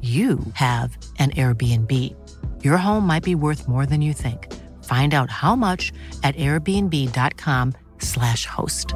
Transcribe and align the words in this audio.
you 0.00 0.38
have 0.54 0.96
an 1.18 1.32
Airbnb. 1.32 2.14
Your 2.62 2.76
home 2.76 3.04
might 3.04 3.24
be 3.24 3.34
worth 3.34 3.66
more 3.66 3.84
than 3.84 4.00
you 4.00 4.12
think. 4.12 4.54
Find 4.84 5.12
out 5.12 5.28
how 5.28 5.56
much 5.56 5.92
at 6.22 6.36
airbnb.com/slash 6.36 8.46
host. 8.46 8.94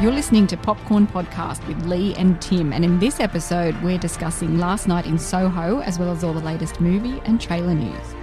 You're 0.00 0.12
listening 0.12 0.46
to 0.46 0.56
Popcorn 0.56 1.06
Podcast 1.06 1.66
with 1.68 1.84
Lee 1.84 2.14
and 2.14 2.40
Tim, 2.40 2.72
and 2.72 2.86
in 2.86 2.98
this 2.98 3.20
episode, 3.20 3.76
we're 3.82 3.98
discussing 3.98 4.58
Last 4.58 4.88
Night 4.88 5.04
in 5.04 5.18
Soho, 5.18 5.80
as 5.80 5.98
well 5.98 6.10
as 6.10 6.24
all 6.24 6.32
the 6.32 6.40
latest 6.40 6.80
movie 6.80 7.20
and 7.26 7.38
trailer 7.38 7.74
news. 7.74 8.14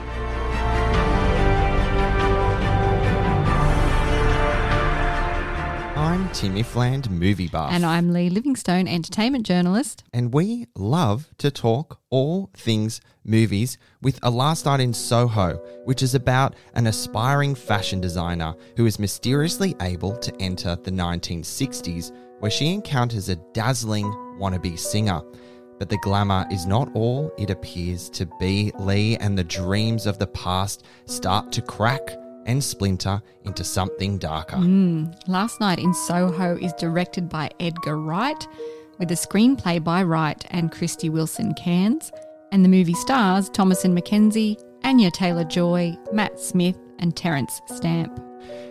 I'm 6.27 6.33
Timmy 6.33 6.61
Fland, 6.61 7.09
movie 7.09 7.47
buff. 7.47 7.71
And 7.71 7.85
I'm 7.85 8.11
Lee 8.11 8.29
Livingstone, 8.29 8.85
entertainment 8.85 9.45
journalist. 9.45 10.03
And 10.11 10.33
we 10.33 10.67
love 10.75 11.29
to 11.37 11.49
talk 11.49 12.01
all 12.09 12.49
things 12.53 12.99
movies 13.23 13.77
with 14.01 14.19
A 14.23 14.29
Last 14.29 14.65
Night 14.65 14.81
in 14.81 14.93
Soho, 14.93 15.53
which 15.85 16.03
is 16.03 16.15
about 16.15 16.57
an 16.73 16.87
aspiring 16.87 17.55
fashion 17.55 18.01
designer 18.01 18.55
who 18.75 18.85
is 18.85 18.99
mysteriously 18.99 19.73
able 19.79 20.17
to 20.17 20.35
enter 20.41 20.75
the 20.75 20.91
1960s, 20.91 22.11
where 22.39 22.51
she 22.51 22.73
encounters 22.73 23.29
a 23.29 23.37
dazzling 23.53 24.07
wannabe 24.37 24.77
singer. 24.77 25.21
But 25.79 25.87
the 25.87 25.99
glamour 25.99 26.45
is 26.51 26.65
not 26.65 26.89
all 26.93 27.31
it 27.37 27.51
appears 27.51 28.09
to 28.09 28.25
be, 28.37 28.73
Lee, 28.79 29.15
and 29.15 29.37
the 29.37 29.45
dreams 29.45 30.05
of 30.05 30.19
the 30.19 30.27
past 30.27 30.83
start 31.05 31.53
to 31.53 31.61
crack 31.61 32.17
and 32.47 32.63
splinter 32.63 33.21
into 33.43 33.63
something 33.63 34.17
darker. 34.17 34.57
Mm. 34.57 35.13
Last 35.27 35.59
Night 35.59 35.79
in 35.79 35.93
Soho 35.93 36.57
is 36.57 36.73
directed 36.73 37.29
by 37.29 37.51
Edgar 37.59 37.99
Wright, 37.99 38.47
with 38.97 39.11
a 39.11 39.15
screenplay 39.15 39.83
by 39.83 40.01
Wright 40.01 40.43
and 40.49 40.71
Krysty 40.71 41.09
Wilson 41.09 41.53
Cairns, 41.53 42.11
and 42.51 42.65
the 42.65 42.69
movie 42.69 42.95
stars 42.95 43.49
Thomasin 43.49 43.97
McKenzie, 43.97 44.59
Anya 44.83 45.11
Taylor 45.11 45.43
Joy, 45.43 45.95
Matt 46.11 46.39
Smith, 46.39 46.77
and 46.97 47.15
Terence 47.15 47.61
Stamp. 47.67 48.19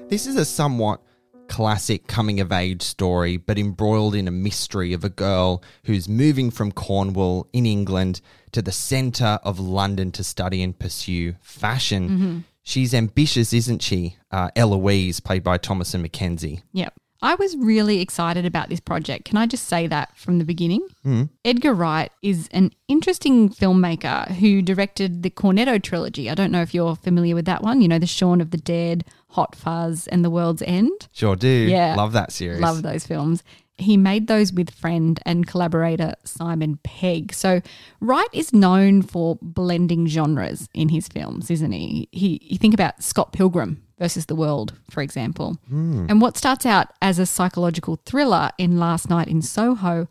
This 0.08 0.26
is 0.26 0.36
a 0.36 0.44
somewhat 0.44 1.00
classic 1.48 2.06
coming 2.06 2.40
of 2.40 2.50
age 2.50 2.82
story, 2.82 3.36
but 3.36 3.58
embroiled 3.58 4.14
in 4.14 4.26
a 4.26 4.32
mystery 4.32 4.92
of 4.92 5.04
a 5.04 5.08
girl 5.08 5.62
who's 5.84 6.08
moving 6.08 6.50
from 6.50 6.72
Cornwall 6.72 7.46
in 7.52 7.66
England 7.66 8.20
to 8.52 8.62
the 8.62 8.72
centre 8.72 9.38
of 9.44 9.60
London 9.60 10.10
to 10.12 10.24
study 10.24 10.62
and 10.62 10.78
pursue 10.78 11.34
fashion. 11.40 12.08
Mm-hmm. 12.08 12.38
She's 12.66 12.92
ambitious, 12.92 13.52
isn't 13.52 13.80
she? 13.80 14.16
Uh, 14.32 14.50
Eloise, 14.56 15.20
played 15.20 15.44
by 15.44 15.56
Thomasin 15.56 16.04
McKenzie. 16.04 16.62
Yep. 16.72 16.94
I 17.22 17.36
was 17.36 17.56
really 17.56 18.00
excited 18.00 18.44
about 18.44 18.70
this 18.70 18.80
project. 18.80 19.24
Can 19.24 19.36
I 19.36 19.46
just 19.46 19.68
say 19.68 19.86
that 19.86 20.16
from 20.18 20.38
the 20.38 20.44
beginning? 20.44 20.86
Mm. 21.04 21.30
Edgar 21.44 21.72
Wright 21.72 22.10
is 22.22 22.48
an 22.50 22.72
interesting 22.88 23.50
filmmaker 23.50 24.26
who 24.32 24.62
directed 24.62 25.22
the 25.22 25.30
Cornetto 25.30 25.80
trilogy. 25.80 26.28
I 26.28 26.34
don't 26.34 26.50
know 26.50 26.60
if 26.60 26.74
you're 26.74 26.96
familiar 26.96 27.36
with 27.36 27.44
that 27.44 27.62
one. 27.62 27.80
You 27.82 27.86
know, 27.86 28.00
The 28.00 28.06
Shaun 28.06 28.40
of 28.40 28.50
the 28.50 28.58
Dead, 28.58 29.04
Hot 29.30 29.54
Fuzz, 29.54 30.08
and 30.08 30.24
The 30.24 30.30
World's 30.30 30.62
End. 30.62 31.08
Sure 31.12 31.36
do. 31.36 31.48
Yeah. 31.48 31.94
Love 31.94 32.14
that 32.14 32.32
series. 32.32 32.58
Love 32.58 32.82
those 32.82 33.06
films. 33.06 33.44
He 33.78 33.96
made 33.96 34.26
those 34.26 34.52
with 34.52 34.70
friend 34.70 35.20
and 35.26 35.46
collaborator 35.46 36.14
Simon 36.24 36.78
Pegg. 36.82 37.34
So 37.34 37.60
Wright 38.00 38.28
is 38.32 38.52
known 38.52 39.02
for 39.02 39.38
blending 39.42 40.06
genres 40.06 40.68
in 40.72 40.88
his 40.88 41.08
films, 41.08 41.50
isn't 41.50 41.72
he? 41.72 42.08
He 42.12 42.40
you 42.42 42.58
think 42.58 42.74
about 42.74 43.02
Scott 43.02 43.32
Pilgrim 43.32 43.82
versus 43.98 44.26
the 44.26 44.36
World, 44.36 44.74
for 44.90 45.02
example. 45.02 45.58
Mm. 45.70 46.10
And 46.10 46.20
what 46.20 46.36
starts 46.36 46.66
out 46.66 46.88
as 47.00 47.18
a 47.18 47.26
psychological 47.26 48.00
thriller 48.04 48.50
in 48.58 48.78
Last 48.78 49.08
Night 49.10 49.28
in 49.28 49.42
Soho 49.42 50.08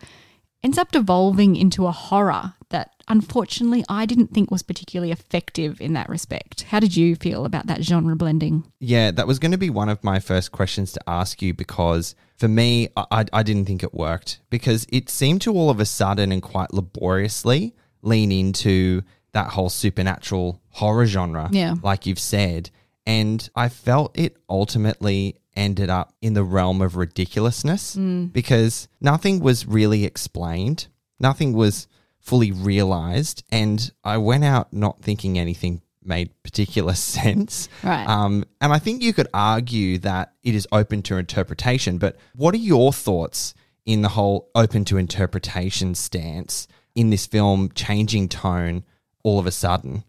ends 0.64 0.78
up 0.80 0.92
devolving 0.92 1.56
into 1.56 1.86
a 1.86 1.92
horror 1.92 2.56
that 2.70 2.90
unfortunately 3.08 3.84
I 3.88 4.08
didn't 4.08 4.34
think 4.34 4.50
was 4.50 4.64
particularly 4.64 5.12
effective 5.12 5.80
in 5.80 5.94
that 5.94 6.10
respect. 6.10 6.64
How 6.64 6.80
did 6.80 6.98
you 6.98 7.16
feel 7.16 7.46
about 7.46 7.68
that 7.68 7.84
genre 7.84 8.16
blending? 8.16 8.64
Yeah, 8.80 9.12
that 9.12 9.28
was 9.28 9.38
going 9.38 9.52
to 9.52 9.60
be 9.60 9.70
one 9.70 9.90
of 9.90 10.04
my 10.04 10.20
first 10.20 10.52
questions 10.52 10.92
to 10.94 11.02
ask 11.08 11.42
you 11.42 11.54
because 11.54 12.16
for 12.38 12.48
me, 12.48 12.90
I, 12.98 13.26
I 13.32 13.44
didn't 13.44 13.66
think 13.66 13.84
it 13.84 13.94
worked 13.94 14.42
because 14.50 14.86
it 14.90 15.10
seemed 15.10 15.42
to 15.44 15.54
all 15.54 15.70
of 15.70 15.80
a 15.80 15.86
sudden 15.86 16.32
and 16.32 16.42
quite 16.42 16.74
laboriously 16.74 17.74
lean 18.02 18.32
into 18.32 19.02
that 19.32 19.50
whole 19.50 19.70
supernatural 19.70 20.62
horror 20.70 21.06
genre, 21.06 21.50
yeah. 21.52 21.76
like 21.84 22.06
you've 22.06 22.20
said. 22.20 22.70
And 23.06 23.48
I 23.56 23.70
felt 23.70 24.18
it 24.18 24.38
ultimately 24.50 25.40
ended 25.56 25.90
up 25.90 26.14
in 26.22 26.34
the 26.34 26.44
realm 26.44 26.82
of 26.82 26.96
ridiculousness 26.96 27.96
mm. 27.96 28.32
because 28.32 28.88
nothing 29.00 29.40
was 29.40 29.66
really 29.66 30.04
explained, 30.04 30.88
nothing 31.20 31.54
was 31.54 31.88
fully 32.20 32.52
realized, 32.52 33.44
and 33.52 33.92
I 34.04 34.18
went 34.18 34.44
out 34.44 34.74
not 34.74 35.02
thinking 35.02 35.38
anything 35.38 35.82
made 36.06 36.32
particular 36.44 36.94
sense. 36.96 37.70
Right. 37.84 38.08
Um, 38.08 38.46
and 38.62 38.74
I 38.74 38.80
think 38.80 39.02
you 39.02 39.14
could 39.14 39.28
argue 39.34 39.98
that 40.00 40.34
it 40.44 40.56
is 40.56 40.68
open 40.72 41.02
to 41.04 41.18
interpretation, 41.18 41.98
but 41.98 42.16
what 42.36 42.54
are 42.54 42.58
your 42.58 42.94
thoughts 42.94 43.54
in 43.86 44.02
the 44.02 44.10
whole 44.10 44.50
open 44.56 44.86
to 44.86 44.98
interpretation 44.98 45.96
stance 45.96 46.68
in 46.96 47.10
this 47.10 47.26
film 47.26 47.72
changing 47.76 48.30
tone 48.30 48.84
all 49.24 49.40
of 49.40 49.46
a 49.46 49.52
sudden? 49.52 50.04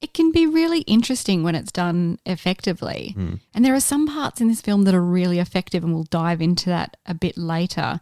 it 0.00 0.14
can 0.14 0.30
be 0.30 0.46
really 0.46 0.80
interesting 0.82 1.42
when 1.42 1.54
it's 1.54 1.72
done 1.72 2.18
effectively. 2.24 3.14
Mm. 3.16 3.40
And 3.52 3.64
there 3.64 3.74
are 3.74 3.80
some 3.80 4.06
parts 4.06 4.40
in 4.40 4.48
this 4.48 4.60
film 4.60 4.82
that 4.84 4.94
are 4.94 5.02
really 5.02 5.38
effective, 5.40 5.82
and 5.82 5.92
we'll 5.92 6.04
dive 6.04 6.40
into 6.40 6.70
that 6.70 6.96
a 7.04 7.14
bit 7.14 7.36
later. 7.36 8.00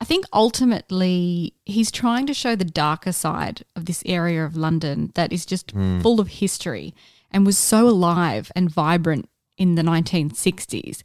I 0.00 0.04
think 0.04 0.24
ultimately 0.32 1.54
he's 1.64 1.90
trying 1.90 2.26
to 2.26 2.34
show 2.34 2.56
the 2.56 2.64
darker 2.64 3.12
side 3.12 3.64
of 3.76 3.86
this 3.86 4.02
area 4.06 4.44
of 4.44 4.56
London 4.56 5.12
that 5.14 5.32
is 5.32 5.46
just 5.46 5.74
Mm. 5.74 6.02
full 6.02 6.20
of 6.20 6.28
history 6.28 6.94
and 7.30 7.46
was 7.46 7.56
so 7.58 7.88
alive 7.88 8.50
and 8.54 8.70
vibrant 8.70 9.28
in 9.56 9.74
the 9.76 9.82
1960s. 9.82 11.02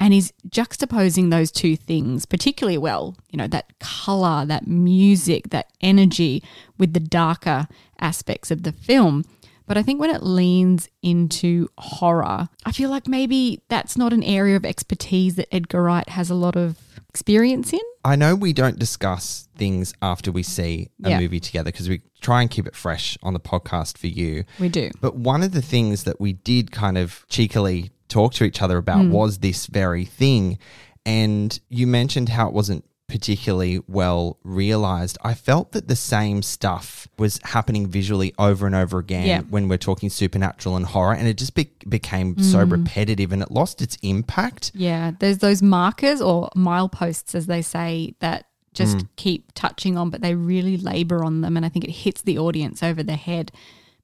and 0.00 0.14
he's 0.14 0.32
juxtaposing 0.48 1.28
those 1.30 1.50
two 1.50 1.74
things 1.74 2.24
particularly 2.24 2.78
well. 2.78 3.16
You 3.32 3.36
know, 3.38 3.48
that 3.48 3.76
color, 3.80 4.46
that 4.46 4.64
music, 4.68 5.50
that 5.50 5.72
energy 5.80 6.40
with 6.78 6.92
the 6.92 7.00
darker 7.00 7.66
aspects 7.98 8.52
of 8.52 8.62
the 8.62 8.70
film. 8.70 9.24
But 9.66 9.76
I 9.76 9.82
think 9.82 9.98
when 9.98 10.10
it 10.14 10.22
leans 10.22 10.88
into 11.02 11.68
horror, 11.78 12.48
I 12.64 12.70
feel 12.70 12.90
like 12.90 13.08
maybe 13.08 13.60
that's 13.68 13.96
not 13.96 14.12
an 14.12 14.22
area 14.22 14.54
of 14.54 14.64
expertise 14.64 15.34
that 15.34 15.52
Edgar 15.52 15.82
Wright 15.82 16.08
has 16.10 16.30
a 16.30 16.36
lot 16.36 16.54
of 16.54 16.76
experience 17.08 17.72
in. 17.72 17.80
I 18.04 18.16
know 18.16 18.34
we 18.34 18.52
don't 18.52 18.78
discuss 18.78 19.48
things 19.56 19.94
after 20.02 20.30
we 20.30 20.42
see 20.42 20.90
a 21.02 21.10
Yeah. 21.10 21.20
movie 21.20 21.40
together 21.40 21.70
because 21.72 21.88
we 21.88 22.02
try 22.20 22.42
and 22.42 22.50
keep 22.50 22.66
it 22.66 22.76
fresh 22.76 23.16
on 23.22 23.32
the 23.32 23.40
podcast 23.40 23.98
for 23.98 24.06
you. 24.06 24.44
We 24.58 24.68
do. 24.68 24.90
But 25.00 25.16
one 25.16 25.42
of 25.42 25.52
the 25.52 25.62
things 25.62 26.04
that 26.04 26.20
we 26.20 26.34
did 26.34 26.70
kind 26.70 26.98
of 26.98 27.24
cheekily 27.28 27.90
talk 28.08 28.34
to 28.34 28.44
each 28.44 28.62
other 28.62 28.78
about 28.78 29.06
hmm. 29.06 29.12
was 29.12 29.38
this 29.38 29.66
very 29.66 30.04
thing. 30.04 30.58
And 31.04 31.58
you 31.68 31.86
mentioned 31.86 32.30
how 32.30 32.48
it 32.48 32.54
wasn't 32.54 32.84
particularly 33.08 33.80
well 33.88 34.38
realized. 34.44 35.16
I 35.22 35.32
felt 35.32 35.72
that 35.72 35.88
the 35.88 35.96
same 35.96 36.42
stuff 36.42 37.08
was 37.18 37.40
happening 37.42 37.86
visually 37.88 38.34
over 38.38 38.66
and 38.66 38.74
over 38.74 38.98
again 38.98 39.26
Yeah. 39.26 39.40
when 39.48 39.66
we're 39.66 39.78
talking 39.78 40.10
supernatural 40.10 40.76
and 40.76 40.84
horror. 40.84 41.14
And 41.14 41.26
it 41.26 41.38
just 41.38 41.54
be- 41.54 41.70
became 41.88 42.38
so 42.38 42.58
mm. 42.58 42.70
repetitive 42.70 43.32
and 43.32 43.42
it 43.42 43.50
lost 43.50 43.80
its 43.80 43.96
impact. 44.02 44.72
Yeah, 44.74 45.12
there's 45.18 45.38
those 45.38 45.62
markers 45.62 46.20
or 46.20 46.50
mileposts, 46.54 47.34
as 47.34 47.46
they 47.46 47.62
say, 47.62 48.14
that 48.20 48.44
just 48.74 48.98
mm. 48.98 49.08
keep 49.16 49.52
touching 49.54 49.96
on, 49.96 50.10
but 50.10 50.20
they 50.20 50.34
really 50.34 50.76
labor 50.76 51.24
on 51.24 51.40
them. 51.40 51.56
And 51.56 51.64
I 51.64 51.70
think 51.70 51.86
it 51.86 51.90
hits 51.90 52.20
the 52.20 52.38
audience 52.38 52.82
over 52.82 53.02
the 53.02 53.16
head. 53.16 53.50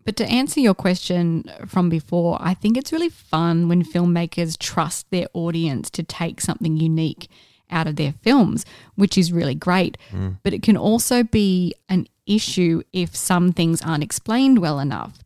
But 0.07 0.17
to 0.17 0.27
answer 0.27 0.61
your 0.61 0.75
question 0.75 1.45
from 1.67 1.91
before, 1.91 2.39
I 2.41 2.55
think 2.55 2.79
it's 2.79 2.93
really 2.93 3.11
fun 3.11 3.69
when 3.69 3.83
filmmakers 3.85 4.59
trust 4.59 5.11
their 5.11 5.27
audience 5.35 5.91
to 5.91 6.03
take 6.03 6.41
something 6.41 6.77
unique 6.79 7.29
out 7.75 7.87
of 7.87 7.97
their 7.97 8.15
films, 8.23 8.65
which 8.95 9.19
is 9.19 9.33
really 9.33 9.55
great. 9.55 9.99
Mm. 10.11 10.39
But 10.43 10.55
it 10.55 10.63
can 10.63 10.77
also 10.77 11.23
be 11.23 11.75
an 11.89 12.07
issue 12.27 12.83
if 12.93 13.15
some 13.15 13.53
things 13.53 13.83
aren't 13.83 14.05
explained 14.05 14.61
well 14.61 14.81
enough. 14.81 15.19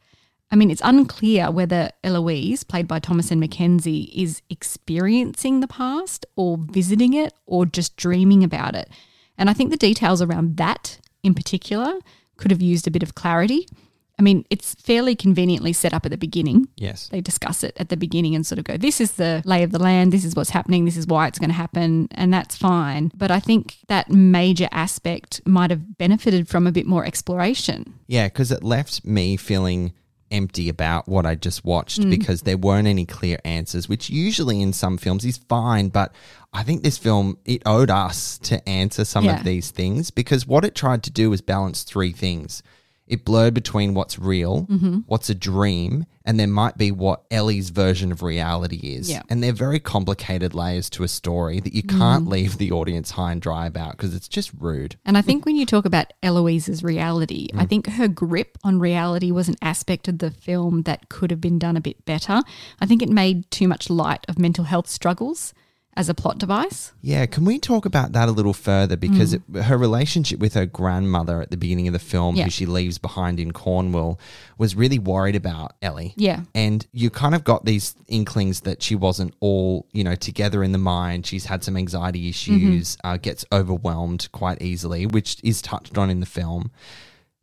I 0.51 0.57
mean, 0.57 0.71
it's 0.71 0.83
unclear 0.83 1.51
whether 1.51 1.91
Eloise, 2.03 2.65
played 2.65 2.89
by 2.89 3.01
Thomasin 3.01 3.45
McKenzie, 3.45 4.11
is 4.15 4.41
experiencing 4.49 5.61
the 5.61 5.69
past 5.69 6.25
or 6.37 6.57
visiting 6.59 7.13
it 7.13 7.35
or 7.45 7.67
just 7.67 7.97
dreaming 7.97 8.43
about 8.43 8.75
it. 8.75 8.89
And 9.37 9.51
I 9.51 9.53
think 9.53 9.71
the 9.71 9.77
details 9.77 10.23
around 10.23 10.57
that 10.57 10.99
in 11.23 11.35
particular 11.35 11.95
could 12.39 12.51
have 12.51 12.63
used 12.63 12.87
a 12.87 12.91
bit 12.91 13.03
of 13.03 13.15
clarity. 13.15 13.69
I 14.19 14.23
mean, 14.23 14.45
it's 14.51 14.75
fairly 14.75 15.15
conveniently 15.15 15.73
set 15.73 15.95
up 15.95 16.05
at 16.05 16.11
the 16.11 16.17
beginning. 16.19 16.67
Yes. 16.77 17.09
They 17.09 17.21
discuss 17.21 17.63
it 17.63 17.77
at 17.79 17.89
the 17.89 17.97
beginning 17.97 18.35
and 18.35 18.45
sort 18.45 18.59
of 18.59 18.65
go, 18.65 18.77
this 18.77 19.01
is 19.01 19.13
the 19.13 19.43
lay 19.45 19.63
of 19.63 19.71
the 19.71 19.79
land, 19.79 20.13
this 20.13 20.25
is 20.25 20.35
what's 20.35 20.51
happening, 20.51 20.85
this 20.85 20.97
is 20.97 21.07
why 21.07 21.29
it's 21.29 21.39
going 21.39 21.51
to 21.51 21.55
happen, 21.55 22.09
and 22.11 22.33
that's 22.35 22.57
fine. 22.57 23.13
But 23.15 23.31
I 23.31 23.39
think 23.39 23.77
that 23.87 24.11
major 24.11 24.69
aspect 24.73 25.41
might 25.47 25.71
have 25.71 25.97
benefited 25.99 26.49
from 26.49 26.67
a 26.67 26.73
bit 26.73 26.87
more 26.87 27.05
exploration. 27.05 27.95
Yeah, 28.09 28.27
because 28.27 28.51
it 28.51 28.65
left 28.65 29.05
me 29.05 29.37
feeling 29.37 29.93
empty 30.31 30.69
about 30.69 31.09
what 31.09 31.25
I 31.25 31.35
just 31.37 31.65
watched 31.65 32.01
Mm. 32.01 32.11
because 32.11 32.43
there 32.43 32.59
weren't 32.59 32.87
any 32.89 33.07
clear 33.07 33.39
answers, 33.47 33.89
which 33.89 34.11
usually 34.11 34.61
in 34.61 34.73
some 34.75 34.99
films 34.99 35.25
is 35.25 35.39
fine. 35.49 35.89
But 35.89 36.13
I 36.53 36.65
think 36.65 36.83
this 36.83 36.99
film, 36.99 37.39
it 37.47 37.63
owed 37.65 37.89
us 37.89 38.37
to 38.39 38.69
answer 38.69 39.05
some 39.07 39.25
Yeah. 39.25 39.39
of 39.39 39.45
these 39.45 39.71
things 39.71 40.11
because 40.11 40.47
what 40.47 40.65
it 40.67 40.75
tried 40.75 41.03
to 41.05 41.11
do 41.11 41.31
was 41.31 41.41
balance 41.41 41.83
three 41.83 42.13
things. 42.13 42.63
It 43.09 43.25
blurred 43.25 43.55
between 43.55 43.95
what's 43.95 44.19
real, 44.19 44.67
Mm-hmm. 44.67 44.99
what's 45.07 45.31
a 45.31 45.35
dream, 45.35 46.07
and 46.25 46.39
there 46.39 46.47
might 46.47 46.77
be 46.77 46.91
what 46.93 47.25
Ellie's 47.31 47.71
version 47.71 48.13
of 48.13 48.23
reality 48.23 48.77
is. 48.95 49.11
Yeah. 49.11 49.23
And 49.31 49.43
they're 49.43 49.53
very 49.55 49.81
complicated 49.81 50.55
layers 50.55 50.91
to 50.91 51.03
a 51.05 51.09
story 51.09 51.59
that 51.61 51.73
you 51.75 51.83
can't 51.83 52.27
Mm. 52.27 52.31
leave 52.31 52.59
the 52.59 52.71
audience 52.71 53.13
high 53.13 53.33
and 53.33 53.41
dry 53.41 53.67
about 53.67 53.93
because 53.93 54.15
it's 54.15 54.29
just 54.29 54.51
rude. 54.59 54.97
And 55.07 55.17
I 55.17 55.23
think 55.23 55.47
when 55.47 55.57
you 55.57 55.65
talk 55.65 55.87
about 55.87 56.13
Eloise's 56.23 56.85
reality, 56.85 57.49
I 57.57 57.65
think 57.65 57.87
her 57.89 58.09
grip 58.09 58.59
on 58.63 58.79
reality 58.79 59.31
was 59.33 59.49
an 59.49 59.57
aspect 59.63 60.07
of 60.07 60.19
the 60.19 60.31
film 60.31 60.83
that 60.83 61.09
could 61.09 61.31
have 61.31 61.41
been 61.41 61.59
done 61.59 61.77
a 61.79 61.81
bit 61.81 62.05
better. 62.05 62.43
I 62.81 62.85
think 62.87 63.03
it 63.03 63.09
made 63.09 63.51
too 63.51 63.69
much 63.69 63.89
light 63.89 64.27
of 64.29 64.39
mental 64.39 64.65
health 64.65 64.89
struggles 64.89 65.55
as 65.99 66.09
a 66.09 66.15
plot 66.15 66.39
device. 66.39 66.93
Yeah, 67.03 67.27
can 67.27 67.45
we 67.45 67.59
talk 67.59 67.85
about 67.85 68.13
that 68.13 68.29
a 68.29 68.33
little 68.33 68.53
further? 68.53 68.97
Because 68.97 69.35
mm. 69.35 69.57
it, 69.57 69.65
her 69.65 69.77
relationship 69.77 70.39
with 70.39 70.55
her 70.55 70.65
grandmother 70.65 71.43
at 71.43 71.51
the 71.51 71.57
beginning 71.57 71.89
of 71.89 71.93
the 71.93 71.99
film, 71.99 72.37
Yeah. 72.37 72.45
who 72.45 72.51
she 72.51 72.67
leaves 72.67 72.99
behind 72.99 73.41
in 73.41 73.51
Cornwall, 73.53 74.21
was 74.59 74.77
really 74.77 75.01
worried 75.01 75.35
about 75.35 75.73
Ellie. 75.83 76.15
Yeah. 76.17 76.43
And 76.55 76.87
you 76.93 77.11
kind 77.11 77.35
of 77.35 77.43
got 77.43 77.65
these 77.65 77.97
inklings 78.07 78.61
that 78.61 78.81
she 78.81 78.95
wasn't 78.95 79.35
all, 79.41 79.89
you 79.93 80.05
know, 80.05 80.15
together 80.15 80.63
in 80.63 80.71
the 80.71 80.79
mind. 80.79 81.27
She's 81.27 81.47
had 81.47 81.65
some 81.65 81.77
anxiety 81.77 82.21
mm-hmm. 82.21 82.29
issues, 82.31 82.97
uh, 83.03 83.17
gets 83.17 83.45
overwhelmed 83.51 84.29
quite 84.31 84.63
easily, 84.63 85.05
which 85.05 85.39
is 85.43 85.61
touched 85.61 85.99
on 85.99 86.11
in 86.11 86.21
the 86.21 86.27
film. 86.27 86.71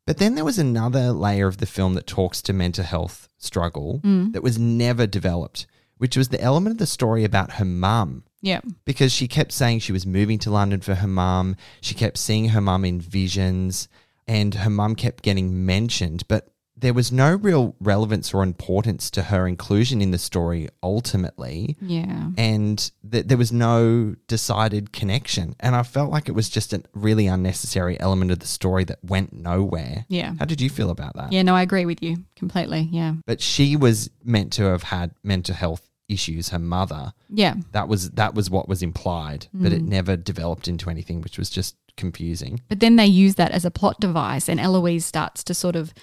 But 0.07 0.17
then 0.17 0.35
there 0.35 0.45
was 0.45 0.59
another 0.59 1.11
layer 1.11 1.47
of 1.47 1.57
the 1.57 1.65
film 1.65 1.95
that 1.95 2.07
talks 2.07 2.41
to 2.43 2.53
mental 2.53 2.85
health 2.85 3.27
struggle 3.37 3.99
mm. 4.01 4.31
that 4.31 4.43
was 4.43 4.57
never 4.57 5.05
developed, 5.05 5.65
which 5.97 6.15
was 6.15 6.29
the 6.29 6.39
element 6.39 6.73
of 6.73 6.77
the 6.77 6.85
story 6.85 7.25
about 7.25 7.53
her 7.53 7.65
mum 7.65 8.23
Yeah. 8.41 8.61
because 8.85 9.11
she 9.11 9.27
kept 9.27 9.51
saying 9.51 9.79
she 9.79 9.91
was 9.91 10.05
moving 10.05 10.37
to 10.39 10.51
London 10.51 10.81
for 10.81 10.95
her 10.95 11.07
mum. 11.07 11.55
She 11.81 11.95
kept 11.95 12.17
seeing 12.17 12.49
her 12.49 12.61
mum 12.61 12.85
in 12.85 13.01
visions, 13.01 13.87
and 14.27 14.53
her 14.55 14.69
mum 14.69 14.95
kept 14.95 15.23
getting 15.23 15.65
mentioned, 15.65 16.23
but 16.27 16.49
there 16.77 16.93
was 16.93 17.09
no 17.11 17.35
real 17.35 17.73
relevance 17.79 18.33
or 18.33 18.43
importance 18.43 19.09
to 19.09 19.23
her 19.23 19.47
inclusion 19.47 20.01
in 20.01 20.11
the 20.11 20.17
story 20.17 20.67
ultimately. 20.83 21.77
Yeah. 21.79 22.31
And 22.37 22.91
th- 23.09 23.27
there 23.27 23.37
was 23.37 23.53
no 23.53 24.15
decided 24.27 24.91
connection. 24.91 25.55
And 25.61 25.73
I 25.73 25.83
felt 25.83 26.11
like 26.11 26.27
it 26.27 26.33
was 26.33 26.49
just 26.49 26.73
a 26.73 26.83
really 26.93 27.27
unnecessary 27.27 27.97
element 28.01 28.31
of 28.31 28.39
the 28.39 28.47
story 28.47 28.83
that 28.85 28.99
went 29.03 29.31
nowhere. 29.31 30.05
Yeah. 30.09 30.33
How 30.38 30.43
did 30.45 30.59
you 30.59 30.69
feel 30.69 30.89
about 30.89 31.15
that? 31.15 31.31
Yeah, 31.31 31.43
no, 31.43 31.55
I 31.55 31.61
agree 31.61 31.85
with 31.85 32.03
you 32.03 32.17
completely. 32.35 32.89
Yeah. 32.91 33.13
But 33.25 33.39
she 33.41 33.77
was 33.77 34.09
meant 34.23 34.51
to 34.53 34.63
have 34.63 34.83
had 34.83 35.11
mental 35.23 35.55
health 35.55 35.89
issues, 36.07 36.49
her 36.49 36.59
mother 36.59 37.13
Yeah. 37.29 37.55
that 37.71 37.87
was 37.87 38.11
that 38.11 38.35
was 38.35 38.49
what 38.49 38.67
was 38.69 38.81
implied, 38.83 39.47
but 39.53 39.71
Mm. 39.71 39.75
it 39.75 39.83
never 39.83 40.15
developed 40.15 40.67
into 40.67 40.89
anything, 40.89 41.21
which 41.21 41.37
was 41.37 41.49
just 41.49 41.75
confusing. 41.97 42.59
But 42.69 42.79
then 42.79 42.95
they 42.97 43.05
use 43.07 43.35
that 43.35 43.51
as 43.51 43.65
a 43.65 43.71
plot 43.71 43.99
device, 43.99 44.47
and 44.49 44.59
Eloise 44.59 45.05
starts 45.05 45.43
to 45.45 45.53
sort 45.53 45.75
of, 45.75 45.93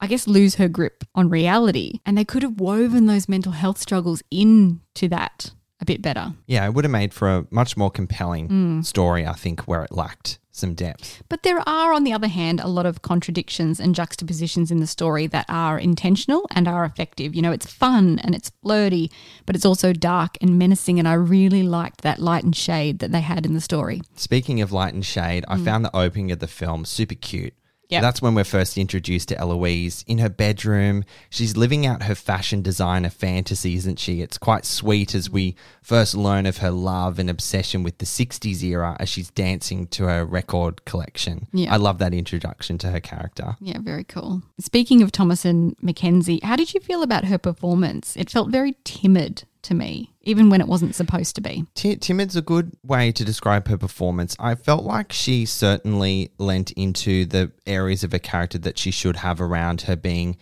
I 0.00 0.06
guess, 0.06 0.26
lose 0.26 0.56
her 0.56 0.68
grip 0.68 1.04
on 1.14 1.28
reality. 1.28 2.00
And 2.06 2.16
they 2.18 2.24
could 2.24 2.42
have 2.42 2.58
woven 2.60 3.06
those 3.06 3.28
mental 3.28 3.52
health 3.52 3.78
struggles 3.78 4.22
into 4.30 5.08
that 5.08 5.52
a 5.80 5.84
bit 5.84 6.00
better. 6.02 6.34
Yeah, 6.46 6.64
it 6.66 6.74
would 6.74 6.84
have 6.84 6.90
made 6.92 7.12
for 7.12 7.28
a 7.28 7.46
much 7.50 7.76
more 7.76 7.90
compelling 7.90 8.48
Mm. 8.48 8.84
story, 8.86 9.26
I 9.26 9.32
think, 9.34 9.60
where 9.68 9.82
it 9.84 9.92
lacked 9.92 10.38
some 10.52 10.74
depth. 10.74 11.22
But 11.28 11.42
there 11.42 11.66
are, 11.66 11.92
on 11.92 12.04
the 12.04 12.12
other 12.12 12.28
hand, 12.28 12.60
a 12.60 12.68
lot 12.68 12.86
of 12.86 13.02
contradictions 13.02 13.80
and 13.80 13.94
juxtapositions 13.94 14.70
in 14.70 14.78
the 14.78 14.86
story 14.86 15.26
that 15.28 15.46
are 15.48 15.78
intentional 15.78 16.46
and 16.50 16.68
are 16.68 16.84
effective. 16.84 17.34
You 17.34 17.42
know, 17.42 17.52
it's 17.52 17.66
fun 17.66 18.18
and 18.20 18.34
it's 18.34 18.52
flirty, 18.62 19.10
but 19.46 19.56
it's 19.56 19.64
also 19.64 19.92
dark 19.92 20.36
and 20.40 20.58
menacing. 20.58 20.98
And 20.98 21.08
I 21.08 21.14
really 21.14 21.62
liked 21.62 22.02
that 22.02 22.18
light 22.18 22.44
and 22.44 22.54
shade 22.54 23.00
that 23.00 23.10
they 23.10 23.22
had 23.22 23.46
in 23.46 23.54
the 23.54 23.60
story. 23.60 24.02
Speaking 24.14 24.60
of 24.60 24.70
light 24.70 24.94
and 24.94 25.04
shade, 25.04 25.44
I 25.48 25.56
mm. 25.56 25.64
found 25.64 25.84
the 25.84 25.96
opening 25.96 26.30
of 26.30 26.38
the 26.38 26.46
film 26.46 26.84
super 26.84 27.14
cute. 27.14 27.54
Yep. 27.92 28.00
That's 28.00 28.22
when 28.22 28.34
we're 28.34 28.44
first 28.44 28.78
introduced 28.78 29.28
to 29.28 29.38
Eloise 29.38 30.02
in 30.06 30.16
her 30.16 30.30
bedroom. 30.30 31.04
She's 31.28 31.58
living 31.58 31.84
out 31.84 32.04
her 32.04 32.14
fashion 32.14 32.62
designer 32.62 33.10
fantasy, 33.10 33.74
isn't 33.74 33.98
she? 33.98 34.22
It's 34.22 34.38
quite 34.38 34.64
sweet 34.64 35.14
as 35.14 35.28
we 35.28 35.56
first 35.82 36.14
learn 36.14 36.46
of 36.46 36.58
her 36.58 36.70
love 36.70 37.18
and 37.18 37.28
obsession 37.28 37.82
with 37.82 37.98
the 37.98 38.06
60s 38.06 38.62
era 38.62 38.96
as 38.98 39.10
she's 39.10 39.30
dancing 39.30 39.86
to 39.88 40.04
her 40.04 40.24
record 40.24 40.86
collection. 40.86 41.48
Yeah. 41.52 41.72
I 41.72 41.76
love 41.76 41.98
that 41.98 42.14
introduction 42.14 42.78
to 42.78 42.90
her 42.90 43.00
character. 43.00 43.56
Yeah, 43.60 43.78
very 43.80 44.04
cool. 44.04 44.42
Speaking 44.58 45.02
of 45.02 45.12
Thomasin 45.12 45.74
McKenzie, 45.82 46.42
how 46.42 46.56
did 46.56 46.72
you 46.72 46.80
feel 46.80 47.02
about 47.02 47.26
her 47.26 47.36
performance? 47.36 48.16
It 48.16 48.30
felt 48.30 48.48
very 48.48 48.76
timid 48.84 49.44
to 49.62 49.74
me, 49.74 50.12
even 50.22 50.50
when 50.50 50.60
it 50.60 50.68
wasn't 50.68 50.94
supposed 50.94 51.34
to 51.36 51.40
be. 51.40 51.64
Ti- 51.74 51.96
timid's 51.96 52.36
a 52.36 52.42
good 52.42 52.76
way 52.82 53.12
to 53.12 53.24
describe 53.24 53.68
her 53.68 53.78
performance. 53.78 54.36
I 54.38 54.54
felt 54.54 54.84
like 54.84 55.12
she 55.12 55.46
certainly 55.46 56.30
lent 56.38 56.72
into 56.72 57.24
the 57.24 57.52
areas 57.66 58.04
of 58.04 58.12
her 58.12 58.18
character 58.18 58.58
that 58.58 58.78
she 58.78 58.90
should 58.90 59.16
have 59.16 59.40
around 59.40 59.82
her 59.82 59.96
being 59.96 60.36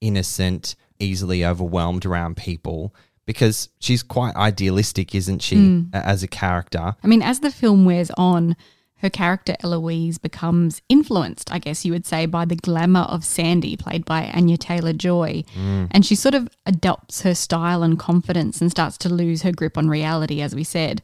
innocent, 0.00 0.76
easily 0.98 1.44
overwhelmed 1.44 2.04
around 2.06 2.36
people, 2.36 2.94
because 3.24 3.68
she's 3.80 4.02
quite 4.02 4.36
idealistic, 4.36 5.14
isn't 5.14 5.42
she, 5.42 5.56
mm. 5.56 5.94
a- 5.94 6.06
as 6.06 6.22
a 6.22 6.28
character? 6.28 6.94
I 7.02 7.06
mean, 7.06 7.22
as 7.22 7.40
the 7.40 7.50
film 7.50 7.84
wears 7.84 8.10
on, 8.16 8.56
her 8.98 9.10
character 9.10 9.54
Eloise 9.62 10.18
becomes 10.18 10.80
influenced, 10.88 11.52
I 11.52 11.58
guess 11.58 11.84
you 11.84 11.92
would 11.92 12.06
say, 12.06 12.24
by 12.24 12.46
the 12.46 12.56
glamour 12.56 13.00
of 13.02 13.24
Sandy, 13.24 13.76
played 13.76 14.04
by 14.06 14.30
Anya 14.34 14.56
Taylor 14.56 14.94
Joy. 14.94 15.44
Mm. 15.54 15.88
And 15.90 16.06
she 16.06 16.14
sort 16.14 16.34
of 16.34 16.48
adopts 16.64 17.22
her 17.22 17.34
style 17.34 17.82
and 17.82 17.98
confidence 17.98 18.60
and 18.60 18.70
starts 18.70 18.96
to 18.98 19.10
lose 19.10 19.42
her 19.42 19.52
grip 19.52 19.76
on 19.76 19.88
reality, 19.88 20.40
as 20.40 20.54
we 20.54 20.64
said. 20.64 21.02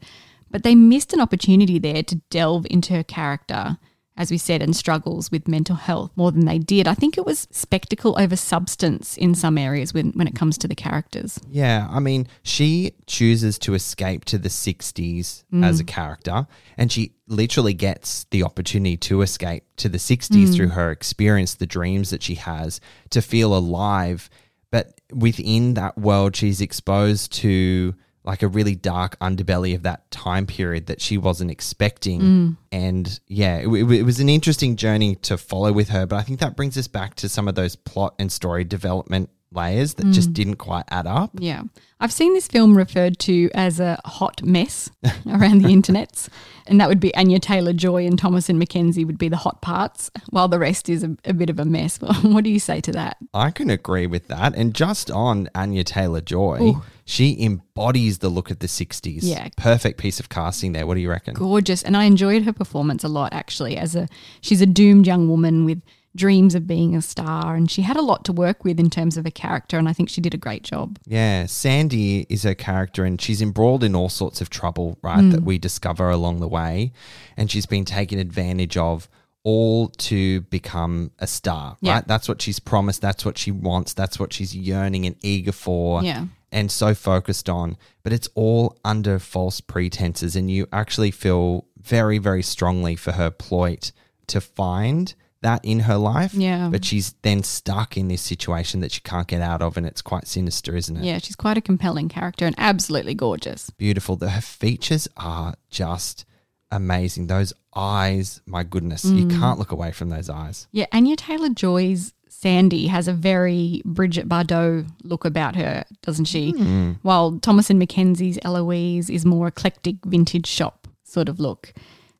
But 0.49 0.63
they 0.63 0.75
missed 0.75 1.13
an 1.13 1.21
opportunity 1.21 1.77
there 1.77 2.03
to 2.03 2.15
delve 2.29 2.65
into 2.69 2.93
her 2.93 3.03
character 3.03 3.77
as 4.15 4.29
we 4.29 4.37
said, 4.37 4.61
and 4.61 4.75
struggles 4.75 5.31
with 5.31 5.47
mental 5.47 5.75
health 5.75 6.11
more 6.15 6.31
than 6.31 6.45
they 6.45 6.59
did. 6.59 6.87
I 6.87 6.93
think 6.93 7.17
it 7.17 7.25
was 7.25 7.47
spectacle 7.51 8.15
over 8.19 8.35
substance 8.35 9.17
in 9.17 9.33
some 9.33 9.57
areas 9.57 9.93
when, 9.93 10.11
when 10.11 10.27
it 10.27 10.35
comes 10.35 10.57
to 10.59 10.67
the 10.67 10.75
characters. 10.75 11.39
Yeah, 11.49 11.87
I 11.89 11.99
mean, 11.99 12.27
she 12.43 12.93
chooses 13.07 13.57
to 13.59 13.73
escape 13.73 14.25
to 14.25 14.37
the 14.37 14.49
60s 14.49 15.43
mm. 15.51 15.65
as 15.65 15.79
a 15.79 15.83
character, 15.83 16.47
and 16.77 16.91
she 16.91 17.13
literally 17.27 17.73
gets 17.73 18.25
the 18.25 18.43
opportunity 18.43 18.97
to 18.97 19.21
escape 19.21 19.63
to 19.77 19.89
the 19.89 19.97
60s 19.97 20.29
mm. 20.29 20.55
through 20.55 20.69
her 20.69 20.91
experience, 20.91 21.55
the 21.55 21.65
dreams 21.65 22.11
that 22.11 22.21
she 22.21 22.35
has, 22.35 22.79
to 23.09 23.21
feel 23.21 23.55
alive. 23.55 24.29
But 24.69 24.99
within 25.11 25.73
that 25.75 25.97
world, 25.97 26.35
she's 26.35 26.61
exposed 26.61 27.31
to 27.33 27.95
like 28.25 28.41
a 28.41 28.47
really 28.47 28.75
dark 28.75 29.17
underbelly 29.19 29.75
of 29.75 29.83
that 29.83 30.09
time 30.11 30.45
period 30.45 30.85
that 30.87 31.01
she 31.01 31.17
wasn't 31.17 31.51
expecting. 31.51 32.21
Mm. 32.21 32.57
And 32.71 33.19
yeah, 33.27 33.57
it, 33.57 33.67
it, 33.67 33.91
it 33.91 34.03
was 34.03 34.19
an 34.19 34.29
interesting 34.29 34.75
journey 34.75 35.15
to 35.17 35.37
follow 35.37 35.73
with 35.73 35.89
her. 35.89 36.05
But 36.05 36.17
I 36.17 36.21
think 36.23 36.39
that 36.39 36.55
brings 36.55 36.77
us 36.77 36.87
back 36.87 37.15
to 37.15 37.29
some 37.29 37.47
of 37.47 37.55
those 37.55 37.75
plot 37.75 38.15
and 38.19 38.31
story 38.31 38.63
development 38.63 39.29
layers 39.55 39.95
that 39.95 40.05
just 40.11 40.31
mm. 40.31 40.33
didn't 40.33 40.55
quite 40.55 40.85
add 40.89 41.07
up. 41.07 41.31
Yeah. 41.37 41.63
I've 41.99 42.11
seen 42.11 42.33
this 42.33 42.47
film 42.47 42.77
referred 42.77 43.19
to 43.19 43.49
as 43.53 43.79
a 43.79 43.99
hot 44.05 44.43
mess 44.43 44.89
around 45.27 45.61
the 45.61 45.69
internets. 45.69 46.27
And 46.65 46.79
that 46.79 46.89
would 46.89 46.99
be 46.99 47.13
Anya 47.15 47.39
Taylor 47.39 47.73
Joy 47.73 48.05
and 48.05 48.19
Thomasin 48.19 48.61
McKenzie 48.61 49.05
would 49.05 49.17
be 49.17 49.29
the 49.29 49.37
hot 49.37 49.61
parts, 49.61 50.11
while 50.29 50.47
the 50.47 50.59
rest 50.59 50.89
is 50.89 51.03
a, 51.03 51.15
a 51.25 51.33
bit 51.33 51.49
of 51.49 51.59
a 51.59 51.65
mess. 51.65 51.99
what 52.21 52.43
do 52.43 52.49
you 52.49 52.59
say 52.59 52.81
to 52.81 52.91
that? 52.93 53.17
I 53.33 53.51
can 53.51 53.69
agree 53.69 54.07
with 54.07 54.27
that. 54.29 54.55
And 54.55 54.73
just 54.73 55.11
on 55.11 55.49
Anya 55.55 55.83
Taylor 55.83 56.21
Joy, 56.21 56.73
she 57.05 57.41
embodies 57.43 58.19
the 58.19 58.29
look 58.29 58.49
of 58.49 58.59
the 58.59 58.67
60s. 58.67 59.19
Yeah. 59.21 59.49
Perfect 59.57 59.99
piece 59.99 60.19
of 60.19 60.29
casting 60.29 60.71
there. 60.71 60.87
What 60.87 60.95
do 60.95 61.01
you 61.01 61.09
reckon? 61.09 61.33
Gorgeous. 61.33 61.83
And 61.83 61.97
I 61.97 62.05
enjoyed 62.05 62.43
her 62.43 62.53
performance 62.53 63.03
a 63.03 63.09
lot 63.09 63.33
actually 63.33 63.77
as 63.77 63.95
a 63.95 64.07
she's 64.41 64.61
a 64.61 64.65
doomed 64.65 65.07
young 65.07 65.27
woman 65.29 65.65
with 65.65 65.81
dreams 66.15 66.53
of 66.53 66.67
being 66.67 66.95
a 66.95 67.01
star 67.01 67.55
and 67.55 67.71
she 67.71 67.81
had 67.81 67.97
a 67.97 68.01
lot 68.01 68.23
to 68.23 68.31
work 68.31 68.63
with 68.63 68.79
in 68.79 68.87
terms 68.89 69.17
of 69.17 69.25
a 69.25 69.31
character 69.31 69.79
and 69.79 69.89
I 69.89 69.93
think 69.93 70.09
she 70.09 70.21
did 70.21 70.33
a 70.33 70.37
great 70.37 70.63
job. 70.63 70.99
Yeah, 71.05 71.47
Sandy 71.47 72.27
is 72.29 72.43
her 72.43 72.53
character, 72.53 73.03
and 73.03 73.19
she's 73.19 73.41
embroiled 73.41 73.83
in 73.83 73.95
all 73.95 74.09
sorts 74.09 74.39
of 74.39 74.49
trouble, 74.49 74.97
right? 75.01 75.29
That 75.31 75.41
mm. 75.41 75.45
we 75.45 75.57
discover 75.57 76.09
along 76.09 76.39
the 76.39 76.47
way, 76.47 76.91
and 77.35 77.49
she's 77.49 77.65
been 77.65 77.85
taken 77.85 78.19
advantage 78.19 78.77
of, 78.77 79.09
all 79.43 79.89
to 79.89 80.41
become 80.41 81.11
a 81.19 81.27
star, 81.27 81.77
Yeah. 81.81 81.95
right? 81.95 82.07
That's 82.07 82.29
what 82.29 82.41
she's 82.41 82.59
promised. 82.59 83.01
That's 83.01 83.25
what 83.25 83.37
she 83.37 83.51
wants. 83.51 83.93
That's 83.93 84.17
what 84.17 84.31
she's 84.31 84.55
yearning 84.55 85.05
and 85.05 85.15
eager 85.21 85.51
for. 85.51 86.01
Yeah. 86.01 86.25
And 86.53 86.71
so 86.71 86.93
focused 86.93 87.49
on, 87.49 87.77
but 88.03 88.13
it's 88.13 88.29
all 88.35 88.77
under 88.85 89.17
false 89.17 89.59
pretenses, 89.59 90.35
and 90.35 90.51
you 90.51 90.67
actually 90.71 91.09
feel 91.09 91.65
very, 91.81 92.19
very 92.19 92.43
strongly 92.43 92.95
for 92.95 93.13
her 93.13 93.31
plight 93.31 93.91
to 94.27 94.39
find 94.39 95.15
that 95.41 95.65
in 95.65 95.81
her 95.81 95.97
life. 95.97 96.33
Yeah. 96.33 96.69
But 96.69 96.85
she's 96.85 97.13
then 97.23 97.43
stuck 97.43 97.97
in 97.97 98.07
this 98.07 98.21
situation 98.21 98.79
that 98.81 98.91
she 98.91 99.01
can't 99.01 99.27
get 99.27 99.41
out 99.41 99.61
of, 99.61 99.77
and 99.77 99.85
it's 99.85 100.01
quite 100.01 100.27
sinister, 100.27 100.75
isn't 100.75 100.97
it? 100.97 101.03
Yeah, 101.03 101.17
she's 101.17 101.35
quite 101.35 101.57
a 101.57 101.61
compelling 101.61 102.07
character 102.07 102.45
and 102.45 102.55
absolutely 102.57 103.15
gorgeous. 103.15 103.71
beautiful. 103.71 104.15
The, 104.15 104.29
her 104.29 104.41
features 104.41 105.07
are 105.17 105.55
just 105.69 106.25
amazing. 106.71 107.27
Those 107.27 107.53
eyes, 107.75 108.41
my 108.45 108.63
goodness, 108.63 109.05
you 109.05 109.25
mm. 109.25 109.39
can't 109.39 109.59
look 109.59 109.71
away 109.71 109.91
from 109.91 110.09
those 110.09 110.29
eyes. 110.29 110.67
Yeah, 110.71 110.85
Anya 110.91 111.15
Taylor 111.15 111.49
Joy's 111.49 112.13
Sandy 112.43 112.87
has 112.87 113.07
a 113.07 113.13
very 113.13 113.81
Brigitte 113.85 114.27
Bardot 114.27 114.85
look 115.03 115.23
about 115.23 115.55
her, 115.55 115.85
doesn't 116.01 116.25
she? 116.25 116.51
Hmm. 116.51 116.91
While 117.01 117.39
Thomasin 117.39 117.81
McKenzie's 117.81 118.37
Eloise 118.43 119.09
is 119.09 119.25
more 119.25 119.47
eclectic 119.47 119.95
vintage 120.05 120.45
shop 120.45 120.89
sort 121.05 121.29
of 121.29 121.39
look. 121.39 121.71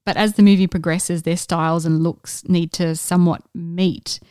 But 0.05 0.15
as 0.15 0.35
the 0.35 0.41
movie 0.41 0.65
progresses, 0.67 1.23
their 1.23 1.35
styles 1.35 1.85
and 1.85 2.03
looks 2.03 2.47
need 2.47 2.71
to 2.71 2.95
somewhat 2.95 3.41
meet. 3.53 4.21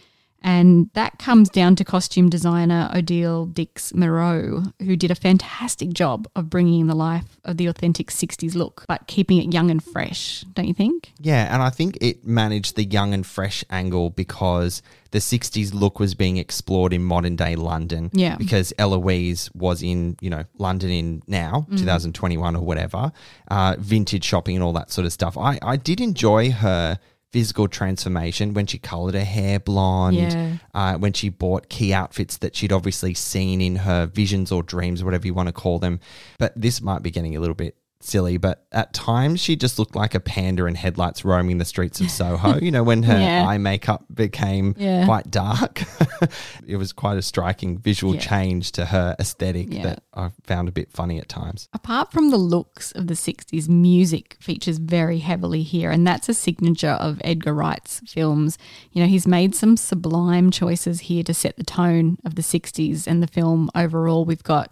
And 0.43 0.91
that 0.95 1.19
comes 1.19 1.49
down 1.49 1.77
to 1.77 1.85
costume 1.85 2.29
designer 2.29 2.91
Odile 2.95 3.47
Dicks-Mireaux, 3.47 4.73
who 4.81 4.97
did 4.97 5.11
a 5.11 5.15
fantastic 5.15 5.91
job 5.91 6.29
of 6.35 6.51
bringing 6.51 6.87
the 6.87 6.95
life 6.95 7.39
of 7.45 7.57
the 7.57 7.67
authentic 7.67 8.09
60s 8.09 8.55
look, 8.55 8.85
but 8.89 9.07
keeping 9.07 9.39
it 9.39 9.53
young 9.53 9.71
and 9.71 9.83
fresh, 9.83 10.45
don't 10.55 10.67
you 10.67 10.75
think? 10.75 11.13
Yeah, 11.19 11.53
and 11.53 11.63
I 11.63 11.71
think 11.71 11.99
it 12.01 12.25
managed 12.25 12.77
the 12.77 12.85
young 12.85 13.15
and 13.15 13.27
fresh 13.27 13.65
angle 13.71 14.11
because 14.11 14.83
the 15.13 15.19
60s 15.19 15.73
look 15.75 16.01
was 16.01 16.15
being 16.15 16.39
explored 16.39 16.93
in 16.93 17.05
modern 17.05 17.37
day 17.37 17.55
London. 17.55 18.11
Yeah. 18.13 18.37
Because 18.37 18.73
Eloise 18.79 19.51
was 19.55 19.83
in, 19.83 20.17
you 20.21 20.31
know, 20.31 20.45
London 20.59 20.91
in 20.91 21.23
now, 21.27 21.67
2021 21.77 22.57
or 22.57 22.65
whatever, 22.65 23.13
uh, 23.49 23.77
vintage 23.79 24.25
shopping 24.25 24.57
and 24.57 24.65
all 24.65 24.73
that 24.73 24.91
sort 24.91 25.07
of 25.07 25.13
stuff. 25.13 25.37
I, 25.37 25.59
I 25.63 25.77
did 25.77 26.01
enjoy 26.01 26.51
her 26.51 26.99
physical 27.33 27.67
transformation 27.67 28.53
when 28.55 28.67
she 28.67 28.79
colored 28.79 29.15
her 29.15 29.25
hair 29.25 29.59
blonde, 29.59 30.17
Yeah. 30.17 30.57
uh, 30.75 30.99
when 30.99 31.13
she 31.15 31.31
bought 31.31 31.69
key 31.71 31.93
outfits 31.95 32.37
that 32.39 32.55
she'd 32.55 32.73
obviously 32.73 33.15
seen 33.15 33.61
in 33.61 33.77
her 33.77 34.07
visions 34.07 34.53
or 34.53 34.63
dreams, 34.63 35.03
whatever 35.03 35.27
you 35.27 35.35
want 35.35 35.49
to 35.49 35.53
call 35.53 35.79
them. 35.79 35.99
But 36.39 36.53
this 36.55 36.81
might 36.83 37.03
be 37.03 37.11
getting 37.11 37.35
a 37.37 37.41
little 37.41 37.55
bit 37.55 37.77
silly, 38.05 38.37
but 38.37 38.65
at 38.73 38.93
times 38.93 39.41
she 39.41 39.57
just 39.57 39.79
looked 39.79 39.95
like 39.95 40.15
a 40.15 40.21
panda 40.21 40.67
in 40.67 40.75
headlights 40.75 41.25
roaming 41.25 41.59
the 41.59 41.65
streets 41.65 42.01
of 42.01 42.11
Soho. 42.11 42.59
you 42.61 42.71
know, 42.71 42.83
when 42.83 43.03
her 43.05 43.19
Yeah. 43.21 43.47
eye 43.47 43.59
makeup 43.59 44.05
became 44.13 44.75
Yeah. 44.79 45.05
quite 45.05 45.31
dark. 45.31 45.83
it 46.67 46.77
was 46.77 46.93
quite 46.93 47.19
a 47.19 47.23
striking 47.23 47.79
visual 47.79 48.15
Yeah. 48.15 48.21
change 48.21 48.73
to 48.73 48.87
her 48.87 49.17
aesthetic 49.19 49.71
that 49.83 50.03
I 50.15 50.31
found 50.45 50.69
a 50.69 50.73
bit 50.73 50.91
funny 50.93 51.19
at 51.19 51.29
times. 51.29 51.69
Apart 51.73 52.13
from 52.13 52.31
the 52.31 52.37
looks 52.37 52.93
of 52.93 53.07
the 53.07 53.15
60s, 53.15 53.69
music 53.69 54.37
features 54.41 54.79
very 54.79 55.19
heavily 55.19 55.63
here, 55.63 55.91
and 55.91 56.07
that's 56.07 56.29
a 56.29 56.35
signature 56.35 56.91
of 57.01 57.21
Edgar 57.25 57.55
Wright's 57.55 58.01
films. 58.07 58.59
You 58.93 59.03
know, 59.03 59.09
he's 59.09 59.27
made 59.27 59.55
some 59.55 59.77
sublime 59.77 60.51
choices 60.51 61.01
here 61.01 61.23
to 61.25 61.35
set 61.35 61.57
the 61.57 61.65
tone 61.65 62.19
of 62.25 62.35
the 62.35 62.43
60s 62.43 63.07
and 63.07 63.23
the 63.23 63.27
film 63.27 63.71
overall. 63.75 64.25
We've 64.25 64.43
got 64.43 64.71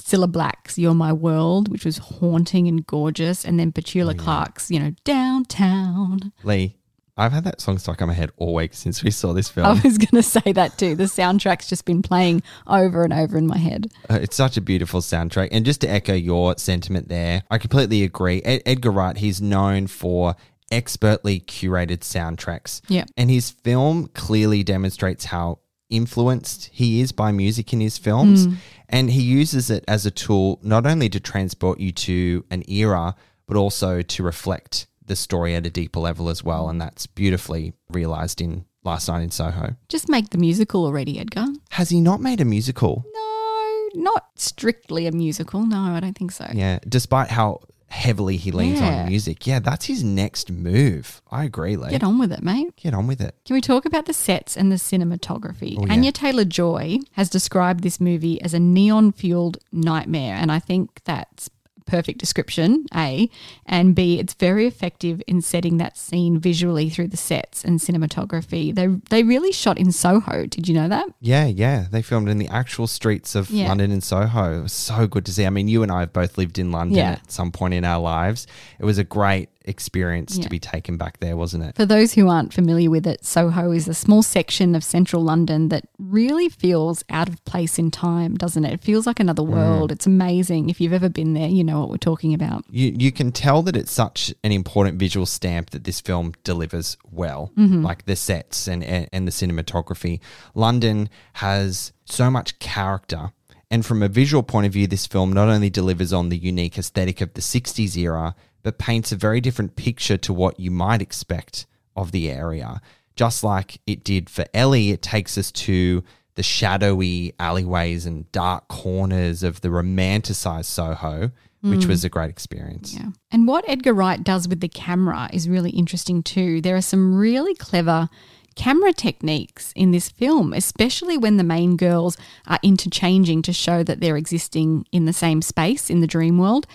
Cilla 0.00 0.30
Black's 0.30 0.78
You're 0.78 0.94
My 0.94 1.12
World, 1.12 1.68
which 1.70 1.84
was 1.84 1.98
haunting 1.98 2.66
and 2.68 2.86
gorgeous, 2.86 3.44
and 3.44 3.58
then 3.58 3.72
Petula 3.72 4.16
Clark's, 4.16 4.70
you 4.70 4.78
know, 4.80 4.92
Downtown. 5.04 6.32
Lee, 6.42 6.76
I've 7.16 7.32
had 7.32 7.44
that 7.44 7.60
song 7.60 7.76
stuck 7.78 8.00
on 8.00 8.08
my 8.08 8.14
head 8.14 8.30
all 8.38 8.54
week 8.54 8.72
since 8.72 9.02
we 9.04 9.10
saw 9.10 9.32
this 9.32 9.48
film. 9.48 9.66
I 9.66 9.72
was 9.84 9.98
going 9.98 10.22
to 10.22 10.22
say 10.22 10.52
that 10.52 10.78
too. 10.78 10.94
The 10.94 11.04
soundtrack's 11.04 11.68
just 11.68 11.84
been 11.84 12.02
playing 12.02 12.42
over 12.66 13.04
and 13.04 13.12
over 13.12 13.36
in 13.36 13.46
my 13.46 13.58
head. 13.58 13.88
Uh, 14.08 14.18
it's 14.22 14.36
such 14.36 14.56
a 14.56 14.60
beautiful 14.60 15.00
soundtrack. 15.00 15.48
And 15.52 15.64
just 15.66 15.82
to 15.82 15.90
echo 15.90 16.14
your 16.14 16.56
sentiment 16.56 17.08
there, 17.08 17.42
I 17.50 17.58
completely 17.58 18.04
agree. 18.04 18.40
Ed- 18.42 18.62
Edgar 18.64 18.90
Wright, 18.90 19.16
he's 19.18 19.40
known 19.42 19.86
for 19.86 20.34
expertly 20.72 21.40
curated 21.40 21.98
soundtracks. 21.98 22.80
Yeah. 22.88 23.04
And 23.16 23.28
his 23.30 23.50
film 23.50 24.06
clearly 24.14 24.62
demonstrates 24.62 25.26
how 25.26 25.58
influenced 25.90 26.66
he 26.72 27.00
is 27.00 27.12
by 27.12 27.32
music 27.32 27.72
in 27.72 27.80
his 27.80 27.98
films. 27.98 28.46
And 28.92 29.10
he 29.10 29.22
uses 29.22 29.70
it 29.70 29.84
as 29.86 30.04
a 30.04 30.10
tool 30.10 30.58
not 30.62 30.84
only 30.84 31.08
to 31.08 31.20
transport 31.20 31.78
you 31.78 31.92
to 31.92 32.44
an 32.50 32.64
era, 32.68 33.14
but 33.46 33.56
also 33.56 34.02
to 34.02 34.22
reflect 34.22 34.86
the 35.06 35.16
story 35.16 35.54
at 35.54 35.64
a 35.64 35.70
deeper 35.70 36.00
level 36.00 36.28
as 36.28 36.42
well. 36.42 36.68
And 36.68 36.80
that's 36.80 37.06
beautifully 37.06 37.72
realized 37.88 38.40
in 38.40 38.64
Last 38.82 39.08
Night 39.08 39.22
in 39.22 39.30
Soho. 39.30 39.76
Just 39.88 40.08
make 40.08 40.30
the 40.30 40.38
musical 40.38 40.84
already, 40.84 41.18
Edgar. 41.20 41.46
Has 41.70 41.90
he 41.90 42.00
not 42.00 42.20
made 42.20 42.40
a 42.40 42.44
musical? 42.44 43.04
No, 43.14 43.88
not 43.94 44.26
strictly 44.34 45.06
a 45.06 45.12
musical. 45.12 45.64
No, 45.64 45.78
I 45.78 46.00
don't 46.00 46.18
think 46.18 46.32
so. 46.32 46.48
Yeah, 46.52 46.80
despite 46.88 47.28
how 47.30 47.60
heavily 47.90 48.36
he 48.36 48.50
leans 48.52 48.80
Yeah. 48.80 49.02
on 49.02 49.08
music. 49.08 49.46
Yeah, 49.46 49.58
that's 49.58 49.86
his 49.86 50.02
next 50.02 50.50
move. 50.50 51.20
I 51.30 51.44
agree, 51.44 51.76
Lee. 51.76 51.90
Get 51.90 52.02
on 52.04 52.18
with 52.18 52.32
it, 52.32 52.42
mate. 52.42 52.74
Get 52.76 52.94
on 52.94 53.06
with 53.06 53.20
it. 53.20 53.34
Can 53.44 53.54
we 53.54 53.60
talk 53.60 53.84
about 53.84 54.06
the 54.06 54.12
sets 54.14 54.56
and 54.56 54.70
the 54.70 54.76
cinematography? 54.76 55.76
Oh, 55.78 55.86
yeah. 55.86 55.92
Anya 55.92 56.12
Taylor 56.12 56.44
Joy 56.44 56.98
has 57.12 57.28
described 57.28 57.82
this 57.82 58.00
movie 58.00 58.40
as 58.42 58.54
a 58.54 58.60
neon 58.60 59.12
fueled 59.12 59.58
nightmare, 59.72 60.36
and 60.36 60.50
I 60.52 60.58
think 60.60 61.00
that's 61.04 61.50
perfect 61.90 62.18
description, 62.18 62.86
A. 62.94 63.28
And 63.66 63.94
B, 63.94 64.18
it's 64.18 64.34
very 64.34 64.66
effective 64.66 65.20
in 65.26 65.42
setting 65.42 65.76
that 65.78 65.96
scene 65.96 66.38
visually 66.38 66.88
through 66.88 67.08
the 67.08 67.16
sets 67.16 67.64
and 67.64 67.80
cinematography. 67.80 68.74
They, 68.74 68.86
they 69.10 69.22
really 69.22 69.52
shot 69.52 69.78
in 69.78 69.92
Soho. 69.92 70.46
Did 70.46 70.68
you 70.68 70.74
know 70.74 70.88
that? 70.88 71.06
Yeah, 71.20 71.46
yeah. 71.46 71.86
They 71.90 72.02
filmed 72.02 72.28
in 72.28 72.38
the 72.38 72.48
actual 72.48 72.86
streets 72.86 73.34
of 73.34 73.50
Yeah. 73.50 73.68
London 73.68 73.90
and 73.90 74.02
Soho. 74.02 74.58
It 74.58 74.62
was 74.62 74.72
so 74.72 75.06
good 75.06 75.26
to 75.26 75.32
see. 75.32 75.46
I 75.46 75.50
mean, 75.50 75.68
you 75.68 75.82
and 75.82 75.90
I 75.92 76.00
have 76.00 76.12
both 76.12 76.38
lived 76.38 76.58
in 76.58 76.70
London 76.70 76.96
Yeah. 76.96 77.10
at 77.12 77.30
some 77.30 77.50
point 77.52 77.74
in 77.74 77.84
our 77.84 78.00
lives. 78.00 78.46
It 78.78 78.84
was 78.84 78.98
a 78.98 79.04
great 79.04 79.48
experience 79.64 80.36
Yeah. 80.36 80.44
to 80.44 80.48
be 80.48 80.58
taken 80.58 80.96
back 80.96 81.20
there, 81.20 81.36
wasn't 81.36 81.64
it? 81.64 81.76
For 81.76 81.86
those 81.86 82.14
who 82.14 82.28
aren't 82.28 82.52
familiar 82.52 82.90
with 82.90 83.06
it, 83.06 83.24
Soho 83.24 83.72
is 83.72 83.88
a 83.88 83.94
small 83.94 84.22
section 84.22 84.74
of 84.74 84.82
central 84.82 85.22
London 85.22 85.68
that 85.68 85.86
really 85.98 86.48
feels 86.48 87.04
out 87.10 87.28
of 87.28 87.44
place 87.44 87.78
in 87.78 87.90
time, 87.90 88.36
doesn't 88.36 88.64
it? 88.64 88.72
It 88.72 88.82
feels 88.82 89.06
like 89.06 89.20
another 89.20 89.42
mm. 89.42 89.48
world. 89.48 89.92
It's 89.92 90.06
amazing. 90.06 90.70
If 90.70 90.80
you've 90.80 90.92
ever 90.92 91.08
been 91.08 91.34
there, 91.34 91.48
you 91.48 91.62
know 91.62 91.80
what 91.80 91.90
we're 91.90 91.96
talking 91.96 92.34
about. 92.34 92.64
You 92.70 92.94
you 92.96 93.12
can 93.12 93.32
tell 93.32 93.62
that 93.62 93.76
it's 93.76 93.92
such 93.92 94.32
an 94.42 94.52
important 94.52 94.98
visual 94.98 95.26
stamp 95.26 95.70
that 95.70 95.84
this 95.84 96.00
film 96.00 96.34
delivers 96.44 96.96
well, 97.10 97.52
mm-hmm. 97.56 97.82
like 97.82 98.06
the 98.06 98.16
sets 98.16 98.66
and, 98.66 98.82
and 98.82 99.08
and 99.12 99.26
the 99.26 99.32
cinematography. 99.32 100.20
London 100.54 101.08
has 101.34 101.92
so 102.04 102.30
much 102.30 102.58
character, 102.58 103.32
and 103.70 103.84
from 103.84 104.02
a 104.02 104.08
visual 104.08 104.42
point 104.42 104.66
of 104.66 104.72
view, 104.72 104.86
this 104.86 105.06
film 105.06 105.32
not 105.32 105.48
only 105.48 105.70
delivers 105.70 106.12
on 106.12 106.28
the 106.28 106.38
unique 106.38 106.78
aesthetic 106.78 107.20
of 107.20 107.34
the 107.34 107.40
'60s 107.40 107.96
era, 107.96 108.34
but 108.62 108.78
paints 108.78 109.12
a 109.12 109.16
very 109.16 109.40
different 109.40 109.76
picture 109.76 110.16
to 110.18 110.32
what 110.32 110.58
you 110.58 110.70
might 110.70 111.02
expect 111.02 111.66
of 111.96 112.12
the 112.12 112.30
area. 112.30 112.80
Just 113.16 113.44
like 113.44 113.80
it 113.86 114.04
did 114.04 114.30
for 114.30 114.44
Ellie, 114.54 114.90
it 114.90 115.02
takes 115.02 115.36
us 115.36 115.50
to 115.52 116.02
the 116.34 116.42
shadowy 116.42 117.34
alleyways 117.38 118.06
and 118.06 118.30
dark 118.32 118.68
corners 118.68 119.42
of 119.42 119.60
the 119.60 119.68
romanticized 119.68 120.66
Soho, 120.66 121.30
which 121.60 121.80
mm. 121.80 121.88
was 121.88 122.04
a 122.04 122.08
great 122.08 122.30
experience. 122.30 122.94
Yeah. 122.94 123.10
And 123.30 123.46
what 123.46 123.68
Edgar 123.68 123.92
Wright 123.92 124.22
does 124.22 124.48
with 124.48 124.60
the 124.60 124.68
camera 124.68 125.28
is 125.32 125.48
really 125.48 125.70
interesting 125.70 126.22
too. 126.22 126.60
There 126.60 126.76
are 126.76 126.82
some 126.82 127.14
really 127.14 127.54
clever 127.54 128.08
camera 128.56 128.92
techniques 128.92 129.72
in 129.76 129.90
this 129.90 130.08
film, 130.08 130.52
especially 130.52 131.18
when 131.18 131.36
the 131.36 131.44
main 131.44 131.76
girls 131.76 132.16
are 132.46 132.58
interchanging 132.62 133.42
to 133.42 133.52
show 133.52 133.82
that 133.82 134.00
they're 134.00 134.16
existing 134.16 134.86
in 134.92 135.04
the 135.04 135.12
same 135.12 135.42
space 135.42 135.90
in 135.90 136.00
the 136.00 136.06
dream 136.06 136.38
world. 136.38 136.66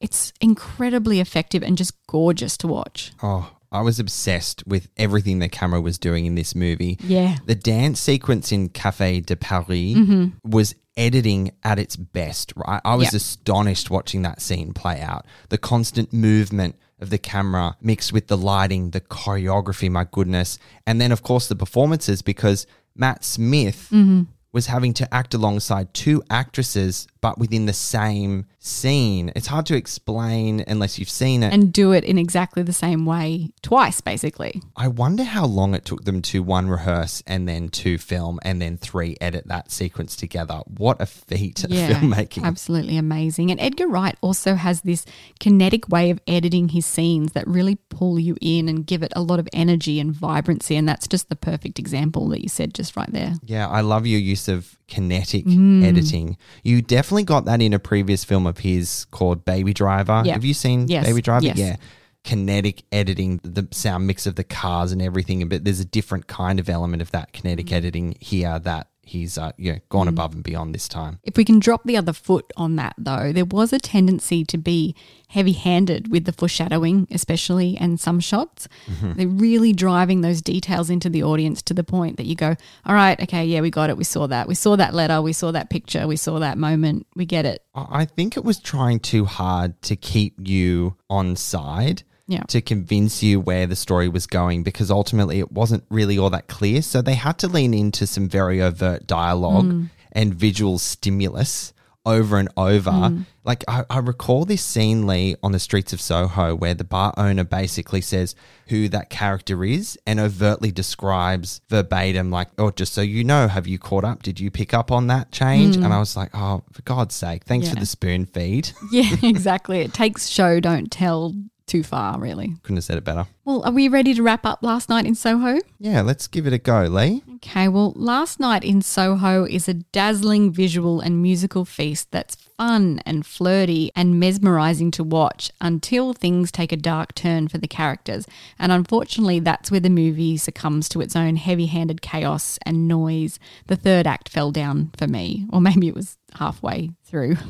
It's 0.00 0.32
incredibly 0.40 1.20
effective 1.20 1.62
and 1.62 1.76
just 1.76 1.94
gorgeous 2.06 2.56
to 2.58 2.66
watch. 2.66 3.12
Oh, 3.22 3.52
I 3.72 3.82
was 3.82 4.00
obsessed 4.00 4.66
with 4.66 4.88
everything 4.96 5.38
the 5.38 5.48
camera 5.48 5.80
was 5.80 5.98
doing 5.98 6.26
in 6.26 6.34
this 6.34 6.54
movie. 6.54 6.98
Yeah. 7.02 7.36
The 7.46 7.54
dance 7.54 8.00
sequence 8.00 8.50
in 8.50 8.70
Café 8.70 9.24
de 9.24 9.36
Paris 9.36 9.68
mm-hmm. 9.96 10.26
was 10.48 10.74
editing 10.96 11.52
at 11.62 11.78
its 11.78 11.96
best, 11.96 12.52
right? 12.56 12.80
I 12.84 12.96
was 12.96 13.06
Yep. 13.06 13.14
astonished 13.14 13.90
watching 13.90 14.22
that 14.22 14.42
scene 14.42 14.72
play 14.72 15.00
out. 15.00 15.24
The 15.50 15.58
constant 15.58 16.12
movement 16.12 16.76
of 17.00 17.10
the 17.10 17.18
camera 17.18 17.76
mixed 17.80 18.12
with 18.12 18.26
the 18.26 18.36
lighting, 18.36 18.90
the 18.90 19.00
choreography, 19.00 19.90
my 19.90 20.06
goodness. 20.10 20.58
And 20.86 21.00
then, 21.00 21.12
of 21.12 21.22
course, 21.22 21.48
the 21.48 21.56
performances 21.56 22.22
because 22.22 22.66
Matt 22.96 23.24
Smith 23.24 23.88
mm-hmm. 23.90 24.22
was 24.52 24.66
having 24.66 24.92
to 24.94 25.14
act 25.14 25.32
alongside 25.32 25.94
two 25.94 26.22
actresses, 26.28 27.06
but 27.20 27.38
within 27.38 27.66
the 27.66 27.72
same 27.72 28.46
scene. 28.58 29.32
It's 29.34 29.46
hard 29.46 29.64
to 29.66 29.76
explain 29.76 30.64
unless 30.66 30.98
you've 30.98 31.08
seen 31.10 31.42
it. 31.42 31.52
And 31.52 31.72
do 31.72 31.92
it 31.92 32.04
in 32.04 32.18
exactly 32.18 32.62
the 32.62 32.72
same 32.74 33.06
way 33.06 33.50
twice, 33.62 34.00
basically. 34.02 34.60
I 34.76 34.88
wonder 34.88 35.24
how 35.24 35.46
long 35.46 35.74
it 35.74 35.84
took 35.86 36.04
them 36.04 36.20
to 36.22 36.42
one 36.42 36.68
rehearse 36.68 37.22
and 37.26 37.48
then 37.48 37.68
two 37.70 37.96
film 37.96 38.38
and 38.42 38.60
then 38.60 38.76
three 38.76 39.16
edit 39.20 39.46
that 39.48 39.70
sequence 39.70 40.14
together. 40.14 40.60
What 40.76 41.00
a 41.00 41.06
feat 41.06 41.64
of 41.64 41.70
filmmaking. 41.70 42.44
Absolutely 42.44 42.96
amazing. 42.98 43.50
And 43.50 43.58
Edgar 43.60 43.88
Wright 43.88 44.16
also 44.20 44.54
has 44.54 44.82
this 44.82 45.04
kinetic 45.38 45.88
way 45.88 46.10
of 46.10 46.20
editing 46.26 46.68
his 46.70 46.84
scenes 46.86 47.32
that 47.32 47.46
really 47.46 47.76
pull 47.88 48.18
you 48.18 48.36
in 48.42 48.68
and 48.68 48.86
give 48.86 49.02
it 49.02 49.12
a 49.16 49.22
lot 49.22 49.38
of 49.38 49.48
energy 49.54 49.98
and 50.00 50.12
vibrancy. 50.12 50.76
And 50.76 50.86
that's 50.88 51.08
just 51.08 51.28
the 51.30 51.36
perfect 51.36 51.78
example 51.78 52.28
that 52.28 52.42
you 52.42 52.48
said 52.48 52.74
just 52.74 52.94
right 52.96 53.10
there. 53.10 53.34
Yeah, 53.44 53.68
I 53.68 53.80
love 53.80 54.06
your 54.06 54.20
use 54.20 54.48
of 54.48 54.76
kinetic 54.86 55.44
Mm. 55.46 55.84
editing. 55.84 56.36
You 56.64 56.82
definitely 56.82 57.09
got 57.24 57.44
that 57.46 57.60
in 57.62 57.72
a 57.72 57.78
previous 57.78 58.24
film 58.24 58.46
of 58.46 58.58
his 58.58 59.06
called 59.10 59.44
Baby 59.44 59.72
Driver. 59.74 60.22
Yeah. 60.24 60.34
Have 60.34 60.44
you 60.44 60.54
seen 60.54 60.88
Yes, 60.88 61.06
Baby 61.06 61.22
Driver? 61.22 61.46
yes. 61.46 61.58
Yeah. 61.58 61.76
Kinetic 62.22 62.82
editing, 62.92 63.40
the 63.42 63.66
sound 63.70 64.06
mix 64.06 64.26
of 64.26 64.34
the 64.34 64.44
cars 64.44 64.92
and 64.92 65.00
everything, 65.00 65.48
but 65.48 65.64
there's 65.64 65.80
a 65.80 65.86
different 65.86 66.26
kind 66.26 66.60
of 66.60 66.68
element 66.68 67.00
of 67.00 67.10
that 67.12 67.32
kinetic 67.32 67.66
Mm. 67.66 67.72
editing 67.72 68.14
here 68.20 68.58
that 68.58 68.88
he's 69.10 69.36
uh, 69.36 69.52
know, 69.58 69.78
gone 69.88 70.08
above 70.08 70.34
and 70.34 70.44
beyond 70.44 70.74
this 70.74 70.88
time. 70.88 71.18
If 71.24 71.36
we 71.36 71.44
can 71.44 71.58
drop 71.58 71.82
the 71.84 71.96
other 71.96 72.12
foot 72.12 72.52
on 72.56 72.76
that, 72.76 72.94
though, 72.96 73.32
there 73.32 73.44
was 73.44 73.72
a 73.72 73.78
tendency 73.78 74.44
to 74.44 74.56
be 74.56 74.94
heavy 75.28 75.52
handed 75.52 76.10
with 76.10 76.24
the 76.24 76.32
foreshadowing, 76.32 77.06
especially, 77.10 77.76
and 77.76 78.00
some 78.00 78.20
shots. 78.20 78.68
They're 79.16 79.28
really 79.28 79.72
driving 79.72 80.20
those 80.20 80.40
details 80.42 80.90
into 80.90 81.08
the 81.08 81.22
audience 81.22 81.62
to 81.62 81.74
the 81.74 81.84
point 81.84 82.16
that 82.16 82.26
you 82.26 82.34
go, 82.34 82.56
all 82.84 82.94
right, 82.94 83.20
okay, 83.20 83.44
yeah, 83.44 83.60
we 83.60 83.70
got 83.70 83.90
it. 83.90 83.96
We 83.96 84.04
saw 84.04 84.26
that. 84.26 84.48
We 84.48 84.54
saw 84.54 84.76
that 84.76 84.94
letter. 84.94 85.20
We 85.22 85.32
saw 85.32 85.52
that 85.52 85.70
picture. 85.70 86.06
We 86.06 86.16
saw 86.16 86.38
that 86.38 86.58
moment. 86.58 87.06
We 87.14 87.26
get 87.26 87.44
it. 87.46 87.62
I 87.74 88.04
think 88.04 88.36
it 88.36 88.44
was 88.44 88.58
trying 88.58 89.00
too 89.00 89.24
hard 89.24 89.80
to 89.82 89.96
keep 89.96 90.34
you 90.48 90.96
on 91.08 91.36
side. 91.36 92.02
Yeah. 92.30 92.44
To 92.44 92.60
convince 92.60 93.22
you 93.22 93.40
where 93.40 93.66
the 93.66 93.74
story 93.76 94.08
was 94.08 94.26
going 94.26 94.62
because 94.62 94.90
ultimately 94.90 95.40
it 95.40 95.50
wasn't 95.50 95.84
really 95.90 96.16
all 96.18 96.30
that 96.30 96.46
clear. 96.46 96.80
So 96.80 97.02
they 97.02 97.14
had 97.14 97.38
to 97.40 97.48
lean 97.48 97.74
into 97.74 98.06
some 98.06 98.28
very 98.28 98.62
overt 98.62 99.06
dialogue 99.06 99.64
Mm. 99.66 99.90
and 100.12 100.32
visual 100.34 100.78
stimulus 100.78 101.72
over 102.06 102.38
and 102.38 102.48
over. 102.56 102.90
Mm. 102.90 103.26
Like 103.44 103.62
I, 103.68 103.84
I 103.90 103.98
recall 103.98 104.44
this 104.46 104.62
scene, 104.62 105.06
Lee, 105.06 105.36
on 105.42 105.52
the 105.52 105.58
streets 105.58 105.92
of 105.92 106.00
Soho 106.00 106.54
where 106.54 106.72
the 106.72 106.84
bar 106.84 107.12
owner 107.18 107.44
basically 107.44 108.00
says 108.00 108.34
who 108.68 108.88
that 108.88 109.10
character 109.10 109.64
is 109.64 109.98
and 110.06 110.18
overtly 110.18 110.70
describes 110.72 111.60
verbatim, 111.68 112.30
like, 112.30 112.48
oh, 112.58 112.70
just 112.70 112.94
so 112.94 113.00
you 113.02 113.22
know, 113.24 113.48
have 113.48 113.66
you 113.66 113.78
caught 113.78 114.04
up? 114.04 114.22
Did 114.22 114.40
you 114.40 114.50
pick 114.50 114.72
up 114.72 114.90
on 114.90 115.08
that 115.08 115.30
change? 115.32 115.76
And 115.76 115.86
I 115.92 115.98
was 115.98 116.16
like, 116.16 116.30
oh, 116.32 116.62
for 116.72 116.82
God's 116.82 117.14
sake, 117.14 117.44
thanks 117.44 117.68
for 117.68 117.76
Mm. 117.76 117.80
The 117.80 117.86
spoon 117.86 118.24
feed. 118.26 118.70
Yeah, 118.92 119.16
exactly. 119.22 119.80
It 119.80 119.92
takes 119.92 120.28
show, 120.28 120.58
don't 120.60 120.90
tell 120.90 121.34
too 121.70 121.82
far, 121.84 122.18
really. 122.18 122.56
Couldn't 122.62 122.78
have 122.78 122.84
said 122.84 122.98
it 122.98 123.04
better. 123.04 123.26
Well, 123.44 123.62
are 123.64 123.72
we 123.72 123.88
ready 123.88 124.12
to 124.14 124.22
wrap 124.22 124.44
up 124.44 124.62
last 124.62 124.88
night 124.88 125.06
in 125.06 125.14
Soho? 125.14 125.60
Yeah, 125.78 126.02
let's 126.02 126.26
give 126.26 126.46
it 126.46 126.52
a 126.52 126.58
go, 126.58 126.82
Lee. 126.82 127.22
Okay, 127.36 127.68
well, 127.68 127.92
Last 127.96 128.38
Night 128.38 128.64
in 128.64 128.82
Soho 128.82 129.44
is 129.44 129.66
a 129.66 129.74
dazzling 129.74 130.52
visual 130.52 131.00
and 131.00 131.22
musical 131.22 131.64
feast 131.64 132.10
that's 132.10 132.34
fun 132.34 133.00
and 133.06 133.24
flirty 133.24 133.90
and 133.96 134.20
mesmerizing 134.20 134.90
to 134.90 135.02
watch 135.02 135.50
until 135.60 136.12
things 136.12 136.52
take 136.52 136.72
a 136.72 136.76
dark 136.76 137.14
turn 137.14 137.48
for 137.48 137.56
the 137.56 137.66
characters. 137.66 138.26
And 138.58 138.72
unfortunately, 138.72 139.40
that's 139.40 139.70
where 139.70 139.80
the 139.80 139.88
movie 139.88 140.36
succumbs 140.36 140.88
to 140.90 141.00
its 141.00 141.16
own 141.16 141.36
heavy 141.36 141.66
handed 141.66 142.02
chaos 142.02 142.58
and 142.66 142.86
noise. 142.86 143.38
The 143.68 143.76
third 143.76 144.06
act 144.06 144.28
fell 144.28 144.50
down 144.50 144.90
for 144.98 145.06
me, 145.06 145.46
or 145.50 145.60
maybe 145.60 145.88
it 145.88 145.94
was 145.94 146.18
halfway 146.34 146.90
through. 147.04 147.36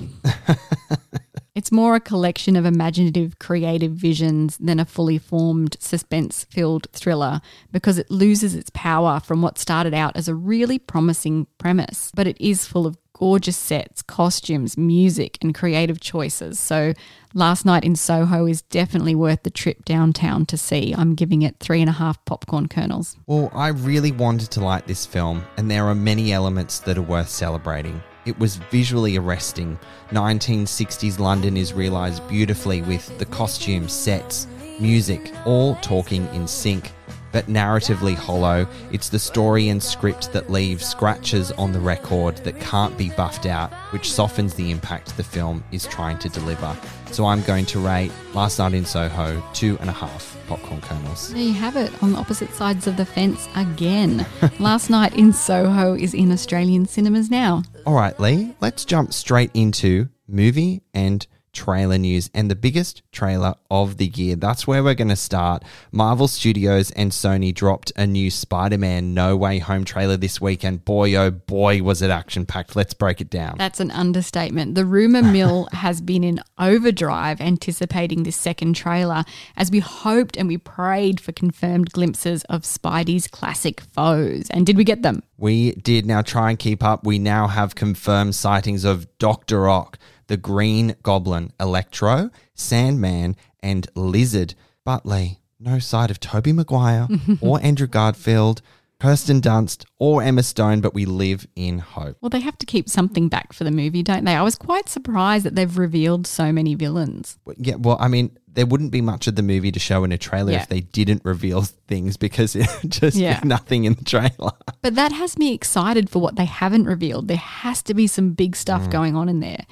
It's 1.55 1.73
more 1.73 1.97
a 1.97 2.01
collection 2.01 2.55
of 2.55 2.65
imaginative, 2.65 3.39
creative 3.39 3.93
visions 3.93 4.57
than 4.59 4.79
a 4.79 4.85
fully 4.85 5.19
formed, 5.19 5.77
suspense 5.81 6.45
filled 6.45 6.87
thriller 6.93 7.41
because 7.73 7.99
it 7.99 8.11
loses 8.11 8.55
its 8.55 8.71
power 8.73 9.21
from 9.21 9.43
what 9.43 9.59
started 9.59 9.93
out 9.93 10.17
as 10.17 10.29
a 10.29 10.35
really 10.35 10.79
promising 10.79 11.49
premise. 11.59 12.13
But 12.15 12.29
it 12.29 12.41
is 12.41 12.67
full 12.67 12.87
of 12.87 12.97
gorgeous 13.21 13.57
sets, 13.57 14.01
costumes, 14.01 14.79
music, 14.79 15.37
and 15.43 15.55
creative 15.55 16.01
choices. 16.01 16.59
So, 16.59 16.95
Last 17.35 17.67
Night 17.67 17.85
in 17.85 17.95
Soho 17.95 18.47
is 18.47 18.63
definitely 18.63 19.15
worth 19.15 19.43
the 19.43 19.51
trip 19.51 19.85
downtown 19.85 20.47
to 20.47 20.57
see. 20.57 20.95
I'm 20.97 21.15
giving 21.15 21.43
it 21.43 21.61
three 21.61 21.81
and 21.81 21.91
a 21.91 21.93
half 21.93 22.25
popcorn 22.25 22.67
kernels. 22.67 23.17
Well, 23.27 23.51
I 23.55 23.69
really 23.69 24.11
wanted 24.11 24.51
to 24.53 24.61
like 24.65 24.87
this 24.87 25.05
film, 25.05 25.45
and 25.57 25.71
there 25.71 25.87
are 25.87 25.95
many 25.95 26.33
elements 26.33 26.81
that 26.81 26.97
are 26.97 27.03
worth 27.03 27.29
celebrating. 27.29 28.03
It 28.27 28.39
was 28.39 28.57
visually 28.57 29.17
arresting. 29.17 29.79
1960s 30.11 31.19
London 31.19 31.57
is 31.57 31.73
realised 31.73 32.27
beautifully 32.29 32.83
with 32.83 33.19
the 33.19 33.25
costumes, 33.25 33.93
sets, 33.93 34.47
music, 34.79 35.33
all 35.47 35.77
talking 35.77 36.27
in 36.35 36.47
sync. 36.47 36.93
But 37.33 37.47
narratively 37.47 38.15
hollow, 38.15 38.67
it's 38.93 39.09
the 39.09 39.19
story 39.19 39.69
and 39.69 39.83
script 39.83 40.33
that 40.33 40.51
leave 40.51 40.83
scratches 40.83 41.53
on 41.53 41.73
the 41.73 41.81
record 41.81 42.37
that 42.39 42.61
can't 42.61 42.97
be 42.99 43.11
buffed 43.11 43.47
out, 43.47 43.73
which 43.93 44.13
softens 44.13 44.55
the 44.55 44.71
impact 44.71 45.17
the 45.17 45.25
film 45.25 45.63
is 45.73 45.87
trying 45.87 46.19
to 46.21 46.29
deliver. 46.29 46.77
So 47.13 47.27
I'm 47.27 47.43
going 47.43 47.67
to 47.67 47.81
rate 47.81 48.13
Last 48.35 48.59
Night 48.59 48.75
in 48.75 48.85
Soho 48.85 49.43
two 49.53 49.77
and 49.81 49.91
a 49.91 49.93
half 49.93 50.37
popcorn 50.47 50.81
kernels. 50.81 51.33
There 51.33 51.43
you 51.43 51.53
have 51.53 51.77
it, 51.77 51.91
on 52.03 52.13
the 52.13 52.19
opposite 52.19 52.53
sides 52.55 52.87
of 52.87 52.97
the 52.97 53.05
fence 53.05 53.49
again. 53.57 54.27
Last 54.59 54.91
Night 54.91 55.15
in 55.17 55.33
Soho 55.33 55.95
is 55.95 56.15
in 56.15 56.33
Australian 56.33 56.87
cinemas 56.87 57.31
now. 57.31 57.63
All 57.87 57.95
right, 57.95 58.19
Lee, 58.21 58.55
let's 58.61 58.85
jump 58.85 59.13
straight 59.13 59.51
into 59.55 60.09
movie 60.29 60.83
and 60.95 61.27
trailer 61.53 61.99
news 61.99 62.31
and 62.35 62.51
the 62.51 62.57
biggest 62.57 63.03
trailer 63.13 63.55
of 63.71 63.97
the 63.97 64.07
year. 64.07 64.37
That's 64.37 64.67
where 64.67 64.83
we're 64.83 64.95
going 64.95 65.09
to 65.09 65.17
start. 65.17 65.65
Marvel 65.93 66.29
Studios 66.29 66.91
and 66.93 67.13
Sony 67.13 67.55
dropped 67.55 67.93
a 67.97 68.07
new 68.07 68.31
Spider 68.31 68.79
Man 68.79 69.15
No 69.15 69.37
Way 69.37 69.59
Home 69.59 69.85
trailer 69.85 70.17
this 70.17 70.41
week, 70.41 70.65
and 70.65 70.85
boy, 70.85 71.15
oh 71.17 71.31
boy, 71.31 71.83
was 71.83 72.03
it 72.03 72.11
action 72.11 72.47
packed. 72.47 72.77
Let's 72.77 72.95
break 72.95 73.21
it 73.21 73.31
down. 73.31 73.57
That's 73.59 73.81
an 73.81 73.91
understatement. 73.91 74.75
The 74.75 74.85
rumor 74.85 75.23
mill 75.23 75.69
has 75.73 76.01
been 76.01 76.25
in 76.25 76.41
overdrive 76.59 77.41
anticipating 77.41 78.23
this 78.23 78.37
second 78.37 78.75
trailer 78.75 79.25
as 79.57 79.71
we 79.71 79.81
hoped 79.81 80.37
and 80.37 80.49
we 80.49 80.59
prayed 80.59 81.21
for 81.21 81.33
confirmed 81.33 81.91
glimpses 81.93 82.45
of 82.45 82.63
Spidey's 82.63 83.27
classic 83.27 83.81
foes. 83.81 84.49
And 84.51 84.67
did 84.67 84.77
we 84.77 84.85
get 84.85 85.03
them? 85.03 85.23
We 85.37 85.73
did 85.73 86.07
now 86.07 86.23
try 86.23 86.51
and 86.51 86.59
keep 86.59 86.85
up. 86.85 87.07
We 87.07 87.19
now 87.19 87.47
have 87.49 87.75
confirmed 87.75 88.35
sightings 88.35 88.85
of 88.85 89.07
Dr. 89.19 89.69
Ock, 89.69 89.99
the 90.31 90.37
Green 90.37 90.95
Goblin, 91.03 91.53
Electro, 91.59 92.31
Sandman, 92.55 93.35
and 93.65 93.89
Lizard. 93.97 94.55
But 94.85 95.05
Lee, 95.05 95.41
no 95.59 95.81
sight 95.81 96.09
of 96.09 96.21
Tobey 96.21 96.53
Maguire 96.53 97.09
or 97.41 97.61
Andrew 97.61 97.89
Garfield, 97.89 98.63
Kirsten 99.01 99.41
Dunst, 99.41 99.85
or 99.99 100.23
Emma 100.23 100.45
Stone, 100.45 100.83
but 100.83 100.95
we 100.95 101.05
live 101.05 101.49
in 101.57 101.81
hope. 101.81 102.17
Well, 102.21 102.31
they 102.31 102.39
have 102.41 102.57
to 102.59 102.67
keep 102.67 102.89
something 102.89 103.29
back 103.29 103.53
for 103.53 103.65
the 103.65 103.73
movie, 103.73 104.05
don't 104.05 104.25
they? 104.25 104.37
I 104.37 104.43
was 104.43 104.55
quite 104.55 104.89
surprised 104.89 105.45
that 105.47 105.57
they've 105.57 105.77
revealed 105.77 106.29
so 106.29 106.53
many 106.53 106.77
villains. 106.77 107.37
Yeah, 107.57 107.75
well, 107.75 107.97
I 107.99 108.07
mean, 108.07 108.39
there 108.47 108.67
wouldn't 108.67 108.93
be 108.93 109.01
much 109.01 109.27
of 109.27 109.35
the 109.35 109.43
movie 109.43 109.73
to 109.73 109.81
show 109.81 110.05
in 110.05 110.13
a 110.13 110.19
trailer 110.19 110.53
Yeah. 110.53 110.63
if 110.63 110.69
they 110.69 110.81
didn't 110.81 111.25
reveal 111.25 111.63
things 111.63 112.17
because 112.17 112.55
it 112.55 112.69
just 112.89 113.17
Yeah. 113.17 113.41
nothing 113.45 113.83
in 113.83 113.95
the 113.95 114.05
trailer. 114.05 114.53
But 114.81 114.95
that 114.95 115.11
has 115.11 115.37
me 115.37 115.55
excited 115.55 116.09
for 116.09 116.21
what 116.21 116.37
they 116.37 116.45
haven't 116.45 116.85
revealed. 116.85 117.27
There 117.27 117.37
has 117.37 117.83
to 117.83 117.95
be 117.95 118.07
some 118.07 118.35
big 118.35 118.55
stuff 118.55 118.83
mm. 118.83 118.93
going 118.93 119.17
on 119.17 119.29
in 119.29 119.41
there. 119.41 119.65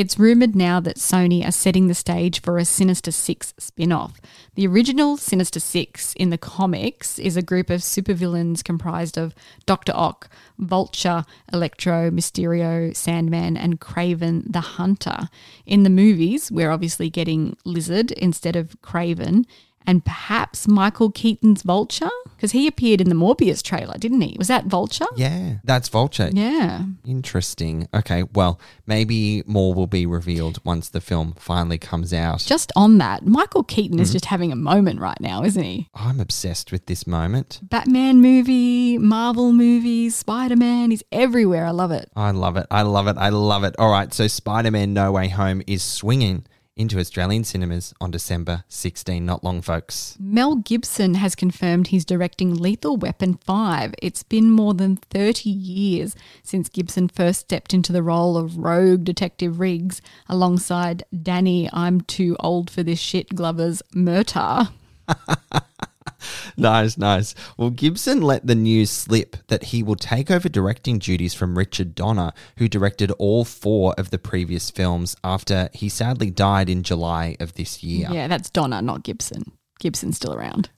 It's 0.00 0.18
rumoured 0.18 0.56
now 0.56 0.80
that 0.80 0.96
Sony 0.96 1.46
are 1.46 1.52
setting 1.52 1.86
the 1.86 1.94
stage 1.94 2.40
for 2.40 2.56
a 2.56 2.64
Sinister 2.64 3.10
Six 3.10 3.52
spin 3.58 3.92
off. 3.92 4.18
The 4.54 4.66
original 4.66 5.18
Sinister 5.18 5.60
Six 5.60 6.14
in 6.14 6.30
the 6.30 6.38
comics 6.38 7.18
is 7.18 7.36
a 7.36 7.42
group 7.42 7.68
of 7.68 7.82
supervillains 7.82 8.64
comprised 8.64 9.18
of 9.18 9.34
Dr. 9.66 9.92
Ock, 9.94 10.30
Vulture, 10.58 11.26
Electro, 11.52 12.10
Mysterio, 12.10 12.96
Sandman, 12.96 13.58
and 13.58 13.78
Kraven 13.78 14.50
the 14.50 14.62
Hunter. 14.62 15.28
In 15.66 15.82
the 15.82 15.90
movies, 15.90 16.50
we're 16.50 16.70
obviously 16.70 17.10
getting 17.10 17.58
Lizard 17.66 18.10
instead 18.12 18.56
of 18.56 18.80
Kraven 18.80 19.44
and 19.86 20.04
perhaps 20.04 20.68
Michael 20.68 21.10
Keaton's 21.10 21.62
Vulture 21.62 22.10
because 22.36 22.52
he 22.52 22.66
appeared 22.66 23.00
in 23.00 23.08
the 23.08 23.14
Morbius 23.14 23.62
trailer, 23.62 23.98
didn't 23.98 24.20
he? 24.20 24.36
Was 24.38 24.48
that 24.48 24.66
Vulture? 24.66 25.06
Yeah, 25.16 25.56
that's 25.64 25.88
Vulture. 25.88 26.30
Yeah. 26.32 26.84
Interesting. 27.04 27.88
Okay, 27.92 28.22
well, 28.34 28.60
maybe 28.86 29.42
more 29.46 29.74
will 29.74 29.86
be 29.86 30.06
revealed 30.06 30.58
once 30.64 30.88
the 30.88 31.00
film 31.00 31.34
finally 31.36 31.78
comes 31.78 32.14
out. 32.14 32.40
Just 32.40 32.72
on 32.76 32.98
that, 32.98 33.26
Michael 33.26 33.62
Keaton 33.62 33.98
is 33.98 34.08
mm-hmm. 34.08 34.14
just 34.14 34.24
having 34.26 34.52
a 34.52 34.56
moment 34.56 35.00
right 35.00 35.20
now, 35.20 35.42
isn't 35.42 35.62
he? 35.62 35.88
I'm 35.94 36.20
obsessed 36.20 36.72
with 36.72 36.86
this 36.86 37.06
moment. 37.06 37.60
Batman 37.62 38.20
movie, 38.20 38.96
Marvel 38.96 39.52
movies, 39.52 40.14
Spider 40.14 40.56
Man, 40.56 40.90
he's 40.90 41.02
everywhere. 41.12 41.66
I 41.66 41.70
love 41.70 41.90
it. 41.90 42.10
I 42.16 42.30
love 42.30 42.56
it. 42.56 42.66
I 42.70 42.82
love 42.82 43.06
it. 43.06 43.16
I 43.18 43.28
love 43.28 43.64
it. 43.64 43.74
All 43.78 43.90
right, 43.90 44.12
so 44.14 44.26
Spider 44.26 44.70
Man 44.70 44.94
No 44.94 45.12
Way 45.12 45.28
Home 45.28 45.62
is 45.66 45.82
swinging 45.82 46.46
into 46.76 46.98
Australian 46.98 47.44
cinemas 47.44 47.92
on 48.00 48.10
December 48.10 48.64
16. 48.68 49.24
Not 49.24 49.44
long, 49.44 49.60
folks. 49.60 50.16
Mel 50.18 50.56
Gibson 50.56 51.14
has 51.14 51.34
confirmed 51.34 51.88
he's 51.88 52.04
directing 52.04 52.54
Lethal 52.54 52.96
Weapon 52.96 53.34
5. 53.34 53.94
It's 54.02 54.22
been 54.22 54.50
more 54.50 54.74
than 54.74 54.96
30 54.96 55.50
years 55.50 56.16
since 56.42 56.68
Gibson 56.68 57.08
first 57.08 57.40
stepped 57.40 57.74
into 57.74 57.92
the 57.92 58.02
role 58.02 58.36
of 58.36 58.56
rogue 58.56 59.04
Detective 59.04 59.60
Riggs 59.60 60.00
alongside 60.28 61.04
Danny, 61.22 61.68
I'm 61.72 62.00
too 62.00 62.36
old 62.40 62.70
for 62.70 62.82
this 62.82 62.98
shit 62.98 63.34
Glover's 63.34 63.82
Murtaugh. 63.94 64.70
Nice, 66.56 66.98
nice. 66.98 67.34
Well, 67.56 67.70
Gibson 67.70 68.20
let 68.20 68.46
the 68.46 68.54
news 68.54 68.90
slip 68.90 69.36
that 69.48 69.64
he 69.64 69.82
will 69.82 69.96
take 69.96 70.30
over 70.30 70.48
directing 70.48 70.98
duties 70.98 71.32
from 71.32 71.56
Richard 71.56 71.94
Donner, 71.94 72.32
who 72.58 72.68
directed 72.68 73.10
all 73.12 73.44
four 73.44 73.94
of 73.96 74.10
the 74.10 74.18
previous 74.18 74.70
films 74.70 75.16
after 75.24 75.70
he 75.72 75.88
sadly 75.88 76.30
died 76.30 76.68
in 76.68 76.82
July 76.82 77.36
of 77.40 77.54
this 77.54 77.82
year. 77.82 78.08
Yeah, 78.10 78.28
that's 78.28 78.50
Donner, 78.50 78.82
not 78.82 79.04
Gibson. 79.04 79.52
Gibson's 79.78 80.16
still 80.16 80.34
around. 80.34 80.70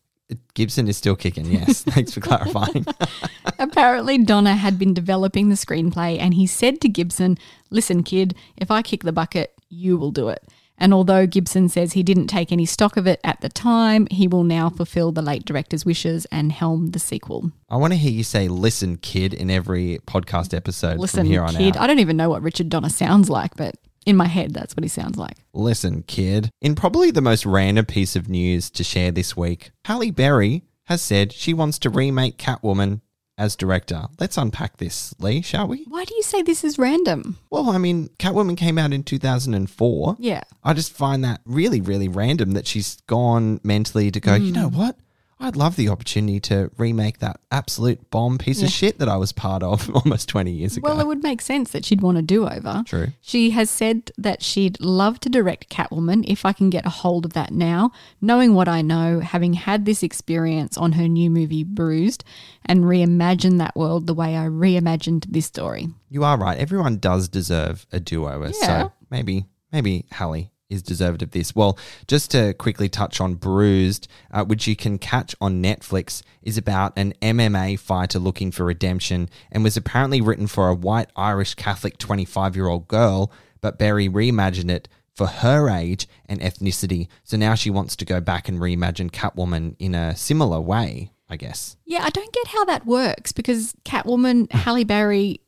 Gibson 0.54 0.88
is 0.88 0.96
still 0.96 1.16
kicking, 1.16 1.46
yes. 1.46 1.82
Thanks 1.88 2.12
for 2.12 2.20
clarifying. 2.20 2.86
Apparently, 3.58 4.18
Donner 4.18 4.54
had 4.54 4.78
been 4.78 4.94
developing 4.94 5.48
the 5.48 5.54
screenplay 5.54 6.18
and 6.18 6.34
he 6.34 6.46
said 6.46 6.80
to 6.80 6.88
Gibson, 6.88 7.38
Listen, 7.70 8.02
kid, 8.02 8.34
if 8.56 8.70
I 8.70 8.82
kick 8.82 9.02
the 9.02 9.12
bucket, 9.12 9.54
you 9.68 9.96
will 9.96 10.10
do 10.10 10.28
it. 10.28 10.42
And 10.78 10.92
although 10.92 11.26
Gibson 11.26 11.68
says 11.68 11.92
he 11.92 12.02
didn't 12.02 12.26
take 12.26 12.50
any 12.50 12.66
stock 12.66 12.96
of 12.96 13.06
it 13.06 13.20
at 13.22 13.40
the 13.40 13.48
time, 13.48 14.08
he 14.10 14.26
will 14.26 14.44
now 14.44 14.68
fulfill 14.68 15.12
the 15.12 15.22
late 15.22 15.44
director's 15.44 15.84
wishes 15.84 16.26
and 16.32 16.50
helm 16.50 16.90
the 16.90 16.98
sequel. 16.98 17.52
I 17.68 17.76
want 17.76 17.92
to 17.92 17.98
hear 17.98 18.10
you 18.10 18.24
say 18.24 18.48
"listen, 18.48 18.96
kid" 18.96 19.32
in 19.32 19.50
every 19.50 20.00
podcast 20.06 20.54
episode 20.54 20.98
Listen, 20.98 21.20
from 21.20 21.26
here 21.28 21.42
on 21.42 21.54
kid, 21.54 21.76
out. 21.76 21.82
I 21.82 21.86
don't 21.86 22.00
even 22.00 22.16
know 22.16 22.30
what 22.30 22.42
Richard 22.42 22.68
Donner 22.68 22.88
sounds 22.88 23.30
like, 23.30 23.56
but 23.56 23.76
in 24.04 24.16
my 24.16 24.26
head, 24.26 24.52
that's 24.52 24.74
what 24.74 24.82
he 24.82 24.88
sounds 24.88 25.16
like. 25.16 25.36
Listen, 25.52 26.02
kid. 26.02 26.50
In 26.60 26.74
probably 26.74 27.10
the 27.10 27.20
most 27.20 27.46
random 27.46 27.86
piece 27.86 28.16
of 28.16 28.28
news 28.28 28.68
to 28.70 28.82
share 28.82 29.12
this 29.12 29.36
week, 29.36 29.70
Halle 29.84 30.10
Berry 30.10 30.64
has 30.86 31.00
said 31.00 31.32
she 31.32 31.54
wants 31.54 31.78
to 31.78 31.90
remake 31.90 32.38
Catwoman 32.38 33.00
as 33.38 33.56
director. 33.56 34.06
Let's 34.20 34.36
unpack 34.36 34.76
this, 34.76 35.14
Lee, 35.18 35.42
shall 35.42 35.66
we? 35.66 35.84
Why 35.84 36.04
do 36.04 36.14
you 36.14 36.22
say 36.22 36.42
this 36.42 36.64
is 36.64 36.78
random? 36.78 37.38
Well, 37.50 37.70
I 37.70 37.78
mean, 37.78 38.08
Catwoman 38.18 38.56
came 38.56 38.78
out 38.78 38.92
in 38.92 39.02
2004. 39.02 40.16
Yeah. 40.18 40.42
I 40.62 40.74
just 40.74 40.92
find 40.92 41.24
that 41.24 41.40
really, 41.44 41.80
really 41.80 42.08
random 42.08 42.52
that 42.52 42.66
she's 42.66 43.00
gone 43.06 43.60
mentally 43.62 44.10
to 44.10 44.20
go, 44.20 44.34
you 44.34 44.52
mm. 44.52 44.56
know 44.56 44.68
what? 44.68 44.96
I'd 45.42 45.56
love 45.56 45.74
the 45.74 45.88
opportunity 45.88 46.38
to 46.40 46.70
remake 46.78 47.18
that 47.18 47.40
absolute 47.50 48.10
bomb 48.10 48.38
piece 48.38 48.62
of 48.62 48.70
shit 48.70 49.00
that 49.00 49.08
I 49.08 49.16
was 49.16 49.32
part 49.32 49.64
of 49.64 49.90
almost 49.94 50.28
20 50.28 50.52
years 50.52 50.76
ago. 50.76 50.88
Well, 50.88 51.00
it 51.00 51.06
would 51.08 51.24
make 51.24 51.42
sense 51.42 51.72
that 51.72 51.84
she'd 51.84 52.00
want 52.00 52.16
to 52.16 52.22
do 52.22 52.48
over. 52.48 52.84
True. 52.86 53.08
She 53.20 53.50
has 53.50 53.68
said 53.68 54.12
that 54.16 54.40
she'd 54.40 54.80
love 54.80 55.18
to 55.18 55.28
direct 55.28 55.68
Catwoman 55.68 56.24
if 56.28 56.46
I 56.46 56.52
can 56.52 56.70
get 56.70 56.86
a 56.86 56.90
hold 56.90 57.24
of 57.26 57.32
that 57.32 57.50
now, 57.50 57.90
knowing 58.20 58.54
what 58.54 58.68
I 58.68 58.82
know, 58.82 59.18
having 59.18 59.54
had 59.54 59.84
this 59.84 60.04
experience 60.04 60.78
on 60.78 60.92
her 60.92 61.08
new 61.08 61.28
movie 61.28 61.64
Bruised, 61.64 62.22
and 62.64 62.84
reimagine 62.84 63.58
that 63.58 63.74
world 63.74 64.06
the 64.06 64.14
way 64.14 64.36
I 64.36 64.46
reimagined 64.46 65.26
this 65.28 65.46
story. 65.46 65.88
You 66.08 66.22
are 66.22 66.38
right. 66.38 66.56
Everyone 66.56 66.98
does 66.98 67.28
deserve 67.28 67.84
a 67.90 67.98
do-over. 67.98 68.52
Yeah. 68.60 68.66
So 68.66 68.92
maybe, 69.10 69.46
maybe 69.72 70.04
Halle 70.12 70.51
is 70.72 70.82
deserved 70.82 71.22
of 71.22 71.30
this. 71.32 71.54
Well, 71.54 71.78
just 72.08 72.30
to 72.32 72.54
quickly 72.54 72.88
touch 72.88 73.20
on 73.20 73.34
Bruised, 73.34 74.08
uh, 74.30 74.44
which 74.44 74.66
you 74.66 74.74
can 74.74 74.98
catch 74.98 75.34
on 75.40 75.62
Netflix, 75.62 76.22
is 76.42 76.56
about 76.58 76.92
an 76.96 77.14
MMA 77.22 77.78
fighter 77.78 78.18
looking 78.18 78.50
for 78.50 78.64
redemption 78.64 79.28
and 79.50 79.62
was 79.62 79.76
apparently 79.76 80.20
written 80.20 80.46
for 80.46 80.68
a 80.68 80.74
white 80.74 81.10
Irish 81.14 81.54
Catholic 81.54 81.98
25-year-old 81.98 82.88
girl, 82.88 83.30
but 83.60 83.78
Berry 83.78 84.08
reimagined 84.08 84.70
it 84.70 84.88
for 85.14 85.26
her 85.26 85.68
age 85.68 86.08
and 86.26 86.40
ethnicity. 86.40 87.08
So 87.22 87.36
now 87.36 87.54
she 87.54 87.70
wants 87.70 87.94
to 87.96 88.04
go 88.04 88.20
back 88.20 88.48
and 88.48 88.58
reimagine 88.58 89.10
Catwoman 89.10 89.76
in 89.78 89.94
a 89.94 90.16
similar 90.16 90.60
way, 90.60 91.12
I 91.28 91.36
guess. 91.36 91.76
Yeah, 91.84 92.02
I 92.02 92.10
don't 92.10 92.32
get 92.32 92.46
how 92.46 92.64
that 92.64 92.86
works 92.86 93.30
because 93.32 93.74
Catwoman, 93.84 94.50
Halle 94.64 94.84
Berry, 94.84 95.40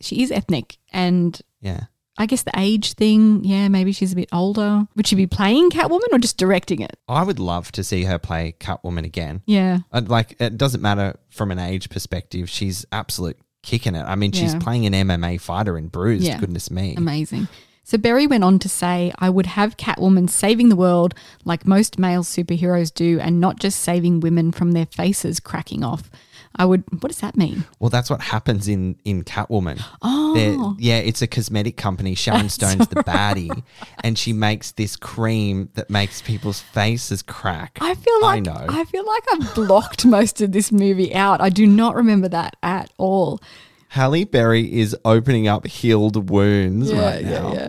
she 0.00 0.22
is 0.22 0.32
ethnic 0.32 0.78
and 0.92 1.40
Yeah. 1.60 1.84
I 2.16 2.26
guess 2.26 2.42
the 2.44 2.52
age 2.56 2.92
thing, 2.92 3.42
yeah, 3.44 3.68
maybe 3.68 3.90
she's 3.92 4.12
a 4.12 4.16
bit 4.16 4.28
older. 4.32 4.86
Would 4.94 5.06
she 5.06 5.16
be 5.16 5.26
playing 5.26 5.70
Catwoman 5.70 6.12
or 6.12 6.18
just 6.18 6.36
directing 6.36 6.80
it? 6.80 6.96
I 7.08 7.24
would 7.24 7.40
love 7.40 7.72
to 7.72 7.82
see 7.82 8.04
her 8.04 8.18
play 8.20 8.54
Catwoman 8.60 9.04
again. 9.04 9.42
Yeah. 9.46 9.78
Uh, 9.92 10.02
like 10.06 10.36
it 10.40 10.56
doesn't 10.56 10.80
matter 10.80 11.16
from 11.30 11.50
an 11.50 11.58
age 11.58 11.90
perspective. 11.90 12.48
She's 12.48 12.86
absolute 12.92 13.36
kicking 13.64 13.94
it. 13.96 14.02
I 14.04 14.14
mean, 14.14 14.30
she's 14.30 14.52
Yeah. 14.52 14.60
playing 14.60 14.86
an 14.86 14.94
MMA 14.94 15.40
fighter 15.40 15.76
in 15.76 15.88
Bruised. 15.88 16.24
Yeah. 16.24 16.38
Goodness 16.38 16.70
me. 16.70 16.94
Amazing. 16.96 17.48
So 17.82 17.98
Berry 17.98 18.26
went 18.26 18.44
on 18.44 18.58
to 18.60 18.68
say, 18.68 19.12
I 19.18 19.28
would 19.28 19.46
have 19.46 19.76
Catwoman 19.76 20.30
saving 20.30 20.68
the 20.70 20.76
world 20.76 21.14
like 21.44 21.66
most 21.66 21.98
male 21.98 22.22
superheroes 22.22 22.94
do 22.94 23.18
and 23.20 23.40
not 23.40 23.58
just 23.58 23.80
saving 23.80 24.20
women 24.20 24.52
from 24.52 24.72
their 24.72 24.86
faces 24.86 25.40
cracking 25.40 25.82
off. 25.84 26.10
I 26.56 26.64
would, 26.64 26.84
what 27.00 27.08
does 27.08 27.20
that 27.20 27.36
mean? 27.36 27.64
Well, 27.80 27.90
that's 27.90 28.08
what 28.10 28.20
happens 28.20 28.68
in 28.68 28.96
in 29.04 29.24
Catwoman. 29.24 29.82
Oh. 30.02 30.34
They're- 30.34 30.74
yeah, 30.78 30.98
it's 30.98 31.20
a 31.22 31.26
cosmetic 31.26 31.76
company. 31.76 32.14
Sharon 32.14 32.48
Stone's 32.48 32.88
the 32.88 32.96
baddie, 33.04 33.62
and 34.02 34.18
she 34.18 34.32
makes 34.32 34.72
this 34.72 34.96
cream 34.96 35.68
that 35.74 35.90
makes 35.90 36.22
people's 36.22 36.60
faces 36.60 37.22
crack. 37.22 37.78
I 37.80 37.94
feel 37.94 38.20
like 38.22 38.36
I 38.36 38.40
know. 38.40 38.66
I 38.68 38.84
feel 38.84 39.06
like 39.06 39.24
I've 39.32 39.54
blocked 39.54 40.04
most 40.06 40.40
of 40.40 40.52
this 40.52 40.70
movie 40.72 41.14
out. 41.14 41.40
I 41.40 41.48
do 41.48 41.66
not 41.66 41.94
remember 41.96 42.28
that 42.28 42.56
at 42.62 42.90
all. 42.98 43.40
Halle 43.88 44.24
Berry 44.24 44.72
is 44.80 44.96
opening 45.04 45.46
up 45.46 45.66
healed 45.66 46.28
wounds 46.28 46.92
right 46.92 47.24
now. 47.24 47.68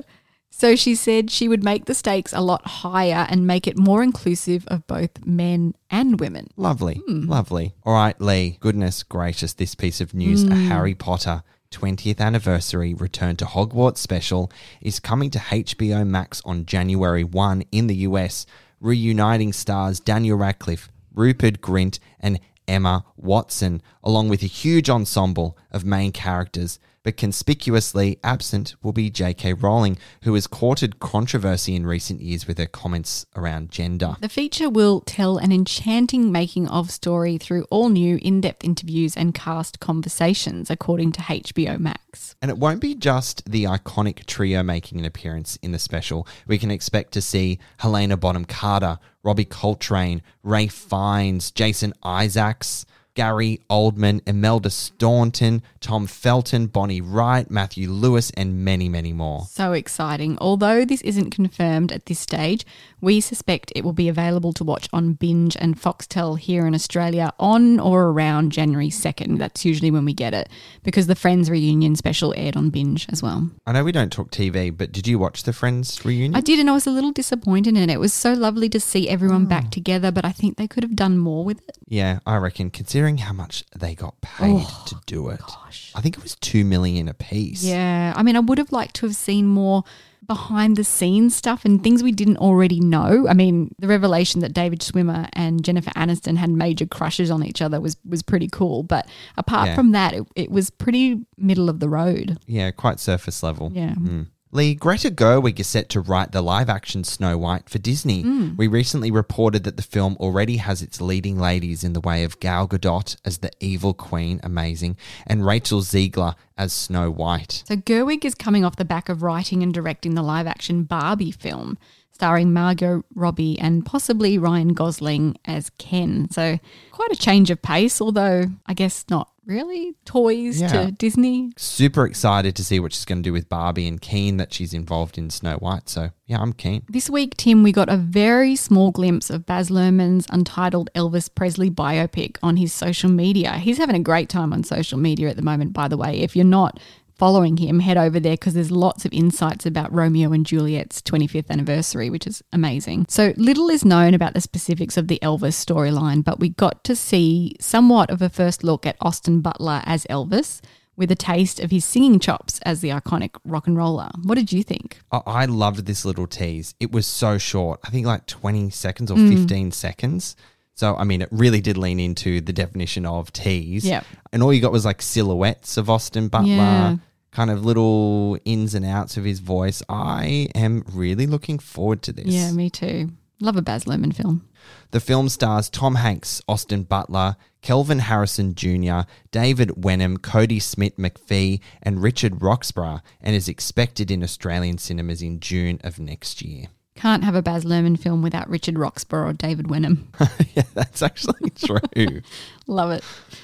So 0.58 0.78
she 0.78 0.96
said 0.96 1.30
she 1.30 1.50
would 1.50 1.66
make 1.66 1.84
the 1.84 1.94
stakes 1.94 2.32
a 2.32 2.40
lot 2.40 2.66
higher 2.66 3.28
and 3.30 3.46
make 3.46 3.68
it 3.68 3.78
more 3.78 4.02
inclusive 4.02 4.66
of 4.68 4.88
both 4.88 5.26
men 5.26 5.76
and 5.90 6.18
women. 6.18 6.48
Lovely, 6.56 7.02
Hmm. 7.06 7.28
lovely. 7.30 7.76
All 7.84 7.94
right, 7.94 8.20
Lee. 8.22 8.56
Goodness 8.62 9.04
gracious, 9.04 9.52
this 9.52 9.76
piece 9.76 10.00
of 10.00 10.14
news: 10.14 10.44
a 10.44 10.56
Hmm. 10.56 10.68
Harry 10.70 10.96
Potter 10.96 11.44
20th 11.72 12.22
anniversary 12.22 12.94
return 12.94 13.36
to 13.36 13.46
Hogwarts 13.46 13.98
special 13.98 14.50
is 14.80 15.02
coming 15.02 15.30
to 15.32 15.40
HBO 15.40 16.06
Max 16.06 16.42
on 16.46 16.66
January 16.66 17.26
1 17.26 17.64
in 17.74 17.88
the 17.88 17.98
US, 18.08 18.46
reuniting 18.80 19.52
stars 19.52 20.00
Daniel 20.00 20.38
Radcliffe, 20.38 20.88
Rupert 21.14 21.60
Grint, 21.60 22.00
and 22.18 22.40
Emma 22.66 23.04
Watson, 23.18 23.82
along 24.06 24.30
with 24.30 24.42
a 24.42 24.48
huge 24.48 24.90
ensemble 24.90 25.58
of 25.70 25.84
main 25.84 26.14
characters. 26.14 26.80
But 27.06 27.18
conspicuously 27.18 28.18
absent 28.24 28.76
will 28.82 28.92
be 28.92 29.12
J.K. 29.12 29.54
Rowling, 29.54 30.00
who 30.24 30.34
has 30.34 30.48
courted 30.48 31.00
controversy 31.00 31.76
in 31.76 31.86
recent 31.86 32.20
years 32.20 32.48
with 32.48 32.58
her 32.58 32.66
comments 32.66 33.28
around 33.36 33.70
gender. 33.70 34.16
The 34.22 34.28
feature 34.28 34.72
will 34.72 35.02
tell 35.02 35.38
an 35.38 35.52
enchanting 35.52 36.32
making 36.32 36.68
of 36.68 36.90
story 36.90 37.38
through 37.38 37.66
all 37.70 37.90
new 37.90 38.18
in 38.24 38.42
depth 38.42 38.64
interviews 38.64 39.16
and 39.16 39.36
cast 39.36 39.80
conversations, 39.80 40.72
according 40.72 41.12
to 41.12 41.22
HBO 41.22 41.80
Max. 41.80 42.36
And 42.42 42.50
it 42.50 42.58
won't 42.58 42.82
be 42.82 42.96
just 42.96 43.46
the 43.46 43.66
iconic 43.66 44.26
trio 44.26 44.64
making 44.64 44.98
an 44.98 45.06
appearance 45.06 45.58
in 45.58 45.74
the 45.74 45.80
special. 45.80 46.28
We 46.48 46.58
can 46.58 46.72
expect 46.72 47.12
to 47.14 47.22
see 47.22 47.60
Helena 47.78 48.18
Bonham 48.18 48.46
Carter, 48.46 48.98
Robbie 49.22 49.46
Coltrane, 49.46 50.24
Ralph 50.42 50.72
Fiennes, 50.72 51.52
Jason 51.52 51.94
Isaacs. 52.02 52.88
Gary 53.16 53.62
Oldman, 53.70 54.22
Imelda 54.28 54.70
Staunton, 54.70 55.64
Tom 55.80 56.06
Felton, 56.06 56.68
Bonnie 56.68 57.02
Wright, 57.02 57.50
Matthew 57.50 57.90
Lewis, 57.90 58.30
and 58.38 58.64
many, 58.64 58.88
many 58.88 59.14
more. 59.14 59.46
So 59.46 59.72
exciting. 59.72 60.38
Although 60.40 60.86
this 60.86 61.02
isn't 61.02 61.32
confirmed 61.32 61.92
at 61.92 62.06
this 62.06 62.20
stage, 62.20 62.66
we 63.02 63.20
suspect 63.20 63.72
it 63.76 63.84
will 63.84 63.94
be 63.94 64.10
available 64.10 64.54
to 64.54 64.64
watch 64.64 64.88
on 64.94 65.14
Binge 65.14 65.56
and 65.58 65.80
Foxtel 65.80 66.38
here 66.38 66.66
in 66.66 66.74
Australia 66.74 67.34
on 67.40 67.80
or 67.80 68.06
around 68.06 68.52
January 68.52 68.90
2nd. 68.90 69.38
That's 69.38 69.66
usually 69.66 69.92
when 69.92 70.06
we 70.06 70.14
get 70.14 70.34
it 70.34 70.50
because 70.84 71.08
the 71.08 71.16
Friends 71.16 71.50
reunion 71.50 71.96
special 71.96 72.34
aired 72.36 72.58
on 72.58 72.70
Binge 72.70 73.08
as 73.12 73.22
well. 73.22 73.50
I 73.66 73.74
know 73.74 73.84
we 73.84 73.92
don't 73.92 74.12
talk 74.12 74.32
TV, 74.32 74.76
but 74.76 74.92
did 74.92 75.08
you 75.08 75.20
watch 75.20 75.44
the 75.44 75.54
Friends 75.54 76.04
reunion? 76.06 76.36
I 76.36 76.42
did, 76.42 76.60
and 76.60 76.70
I 76.70 76.74
was 76.74 76.88
a 76.88 76.92
little 76.92 77.12
disappointed 77.12 77.76
in 77.78 77.90
it. 77.90 77.94
It 77.94 78.00
was 78.00 78.14
so 78.14 78.34
lovely 78.34 78.70
to 78.70 78.80
see 78.80 79.10
everyone 79.10 79.46
oh. 79.46 79.50
back 79.50 79.72
together, 79.72 80.12
but 80.12 80.26
I 80.26 80.32
think 80.32 80.58
they 80.58 80.68
could 80.68 80.84
have 80.84 80.96
done 80.96 81.18
more 81.18 81.44
with 81.44 81.60
it. 81.68 81.78
Yeah, 81.88 82.20
I 82.26 82.38
reckon. 82.38 82.70
Considering 82.72 83.20
how 83.20 83.34
much 83.34 83.64
they 83.76 83.96
got 83.96 84.20
paid 84.22 84.66
Oh, 84.66 84.84
to 84.88 84.96
do 85.06 85.30
it, 85.30 85.40
Gosh. 85.40 85.92
I 85.96 86.02
think 86.02 86.18
it 86.18 86.24
was 86.24 86.36
two 86.36 86.66
million 86.66 87.08
a 87.08 87.14
piece. 87.14 87.64
Yeah, 87.64 88.14
I 88.16 88.24
mean, 88.24 88.36
I 88.36 88.40
would 88.40 88.58
have 88.58 88.72
liked 88.72 88.96
to 88.98 89.06
have 89.06 89.16
seen 89.16 89.48
more 89.48 89.84
behind 90.28 90.76
the 90.78 90.84
scenes 90.84 91.36
stuff 91.36 91.66
and 91.66 91.84
things 91.84 92.02
we 92.04 92.12
didn't 92.12 92.38
already 92.38 92.80
know. 92.80 93.28
I 93.28 93.34
mean, 93.34 93.74
the 93.80 93.88
revelation 93.88 94.42
that 94.42 94.54
David 94.54 94.80
Schwimmer 94.80 95.30
and 95.34 95.64
Jennifer 95.64 95.92
Aniston 95.92 96.38
had 96.38 96.50
major 96.50 96.86
crushes 96.86 97.30
on 97.32 97.44
each 97.44 97.62
other 97.62 97.80
was 97.82 97.98
was 98.08 98.22
pretty 98.22 98.48
cool. 98.48 98.84
But 98.84 99.08
apart 99.38 99.68
Yeah. 99.70 99.76
from 99.76 99.92
that, 99.92 100.14
it, 100.14 100.28
it 100.36 100.52
was 100.52 100.70
pretty 100.70 101.26
middle 101.38 101.70
of 101.70 101.80
the 101.80 101.90
road. 101.90 102.38
yeah, 102.48 102.72
quite 102.72 103.00
surface 103.00 103.44
level. 103.44 103.72
Yeah. 103.74 103.96
Mm. 103.96 104.28
Lee, 104.52 104.74
Greta 104.74 105.10
Gerwig 105.10 105.60
is 105.60 105.68
set 105.68 105.90
to 105.90 106.00
write 106.00 106.32
the 106.32 106.42
live 106.42 106.70
action 106.70 107.04
Snow 107.04 107.38
White 107.38 107.68
for 107.70 107.78
Disney. 107.78 108.24
Mm. 108.24 108.56
We 108.56 108.68
recently 108.68 109.12
reported 109.12 109.64
that 109.66 109.76
the 109.76 109.84
film 109.84 110.16
already 110.20 110.58
has 110.58 110.82
its 110.82 111.02
leading 111.02 111.38
ladies 111.38 111.84
in 111.84 111.94
the 111.94 112.00
way 112.00 112.24
of 112.24 112.40
Gal 112.40 112.68
Gadot 112.68 113.18
as 113.26 113.40
the 113.40 113.52
evil 113.60 113.94
queen, 113.94 114.40
amazing, 114.44 114.98
and 115.28 115.46
Rachel 115.46 115.82
Zegler 115.82 116.36
as 116.58 116.72
Snow 116.72 117.12
White. 117.12 117.64
So 117.68 117.76
Gerwig 117.76 118.24
is 118.24 118.36
coming 118.36 118.64
off 118.64 118.78
the 118.78 118.86
back 118.86 119.10
of 119.10 119.24
writing 119.24 119.62
and 119.62 119.74
directing 119.74 120.16
the 120.16 120.24
live 120.24 120.48
action 120.48 120.84
Barbie 120.84 121.32
film, 121.32 121.78
starring 122.12 122.54
Margot 122.54 123.04
Robbie 123.14 123.60
and 123.60 123.86
possibly 123.86 124.38
Ryan 124.38 124.70
Gosling 124.70 125.38
as 125.44 125.70
Ken. 125.72 126.30
So 126.32 126.60
quite 126.92 127.12
a 127.12 127.18
change 127.18 127.50
of 127.52 127.62
pace, 127.62 128.00
although 128.00 128.46
I 128.66 128.74
guess 128.74 129.04
not 129.10 129.30
really 129.46 129.96
toys 130.06 130.60
Yeah. 130.62 130.68
to 130.86 130.92
Disney. 130.92 131.52
Super 131.58 132.06
excited 132.06 132.56
to 132.56 132.64
see 132.64 132.80
what 132.80 132.94
she's 132.94 133.06
going 133.06 133.20
to 133.24 133.28
do 133.30 133.34
with 133.34 133.50
Barbie 133.50 133.88
and 133.88 134.02
keen 134.02 134.38
that 134.38 134.54
she's 134.54 134.74
involved 134.74 135.18
in 135.18 135.30
Snow 135.30 135.56
White. 135.58 135.88
So, 135.90 136.10
yeah, 136.26 136.40
I'm 136.40 136.54
keen. 136.54 136.84
This 136.90 137.10
week, 137.10 137.36
Tim, 137.38 137.64
we 137.64 137.72
got 137.72 137.90
a 137.90 137.98
very 137.98 138.56
small 138.56 138.92
glimpse 138.92 139.30
of 139.30 139.46
Baz 139.46 139.70
Luhrmann's 139.70 140.26
untitled 140.32 140.90
Elvis 140.96 141.30
Presley 141.34 141.70
biopic 141.70 142.38
on 142.42 142.58
his 142.58 142.74
social 142.74 143.10
media. 143.10 143.54
He's 143.54 143.78
having 143.78 143.96
a 143.96 144.00
great 144.00 144.30
time 144.30 144.54
on 144.54 144.64
social 144.64 144.98
media 144.98 145.30
at 145.30 145.36
the 145.36 145.42
moment, 145.42 145.74
by 145.74 145.88
the 145.88 145.98
way. 145.98 146.20
If 146.20 146.36
you're 146.36 146.46
not 146.46 146.80
following 147.16 147.58
him, 147.58 147.80
head 147.80 147.98
over 147.98 148.20
there 148.20 148.34
because 148.34 148.54
there's 148.54 148.72
lots 148.72 149.06
of 149.06 149.14
insights 149.14 149.66
about 149.66 149.94
Romeo 149.94 150.32
and 150.34 150.46
Juliet's 150.46 151.02
25th 151.02 151.50
anniversary, 151.50 152.10
which 152.10 152.28
is 152.28 152.44
amazing. 152.52 153.06
So 153.10 153.34
little 153.38 153.70
is 153.70 153.86
known 153.86 154.14
about 154.14 154.34
the 154.34 154.42
specifics 154.42 154.98
of 154.98 155.08
the 155.08 155.20
Elvis 155.22 155.56
storyline, 155.56 156.24
but 156.24 156.40
we 156.40 156.50
got 156.50 156.84
to 156.86 156.96
see 156.96 157.56
somewhat 157.60 158.10
of 158.10 158.22
a 158.22 158.30
first 158.30 158.64
look 158.64 158.86
at 158.86 158.98
Austin 159.02 159.42
Butler 159.42 159.82
as 159.86 160.06
Elvis. 160.10 160.62
With 160.98 161.12
a 161.12 161.16
taste 161.16 161.60
of 161.60 161.72
his 161.72 161.84
singing 161.84 162.20
chops 162.20 162.62
as 162.62 162.80
the 162.80 162.88
iconic 162.88 163.32
rock 163.44 163.68
and 163.68 163.76
roller. 163.76 164.10
What 164.24 164.36
did 164.36 164.54
you 164.54 164.64
think? 164.64 165.02
I- 165.12 165.22
I 165.26 165.44
loved 165.46 165.86
this 165.88 166.06
little 166.06 166.26
tease. 166.26 166.74
It 166.80 166.94
was 166.94 167.06
so 167.06 167.38
short. 167.38 167.82
I 167.84 167.90
think 167.90 168.06
like 168.08 168.28
20 168.28 168.70
seconds 168.70 169.12
or 169.12 169.18
Mm. 169.18 169.28
15 169.38 169.72
seconds. 169.74 170.38
So, 170.76 170.96
I 170.96 171.06
mean, 171.06 171.22
it 171.22 171.30
really 171.32 171.62
did 171.62 171.78
lean 171.78 172.00
into 172.00 172.42
the 172.42 172.52
definition 172.54 173.06
of 173.06 173.32
tease. 173.32 173.86
Yep. 173.86 174.06
And 174.34 174.44
all 174.44 174.54
you 174.54 174.62
got 174.62 174.72
was 174.74 174.86
like 174.86 175.02
silhouettes 175.02 175.78
of 175.78 175.90
Austin 175.90 176.28
Butler, 176.28 176.50
Yeah. 176.50 176.96
kind 177.32 177.50
of 177.50 177.66
little 177.66 178.38
ins 178.46 178.76
and 178.76 178.86
outs 178.86 179.16
of 179.18 179.24
his 179.24 179.40
voice. 179.40 179.82
I 179.88 180.50
am 180.54 180.84
really 180.92 181.28
looking 181.28 181.60
forward 181.60 182.02
to 182.04 182.14
this. 182.14 182.26
Yeah, 182.28 182.52
me 182.52 182.70
too. 182.70 183.12
Love 183.42 183.58
a 183.58 183.62
Baz 183.62 183.86
Luhrmann 183.86 184.14
film. 184.16 184.48
The 184.92 185.00
film 185.00 185.28
stars 185.30 185.70
Tom 185.70 185.96
Hanks, 185.96 186.42
Austin 186.48 186.84
Butler, 186.84 187.36
Kelvin 187.62 188.00
Harrison 188.00 188.56
Jr., 188.56 189.02
David 189.32 189.84
Wenham, 189.84 190.18
Kodi 190.18 190.62
Smit-McPhee, 190.62 191.60
and 191.84 192.02
Richard 192.02 192.42
Roxburgh, 192.42 193.02
and 193.22 193.36
is 193.36 193.50
expected 193.50 194.10
in 194.12 194.24
Australian 194.24 194.78
cinemas 194.78 195.22
in 195.22 195.40
June 195.40 195.80
of 195.84 196.00
next 196.00 196.42
year. 196.42 196.68
Can't 196.96 197.26
have 197.26 197.36
a 197.36 197.42
Baz 197.42 197.66
Luhrmann 197.66 198.00
film 198.00 198.22
without 198.22 198.50
Richard 198.50 198.80
Roxburgh 198.80 199.28
or 199.28 199.34
David 199.34 199.70
Wenham. 199.70 200.08
yeah, 200.56 200.64
that's 200.74 201.02
actually 201.02 201.50
true. 201.56 202.22
Love 202.68 202.92
it. 202.92 203.04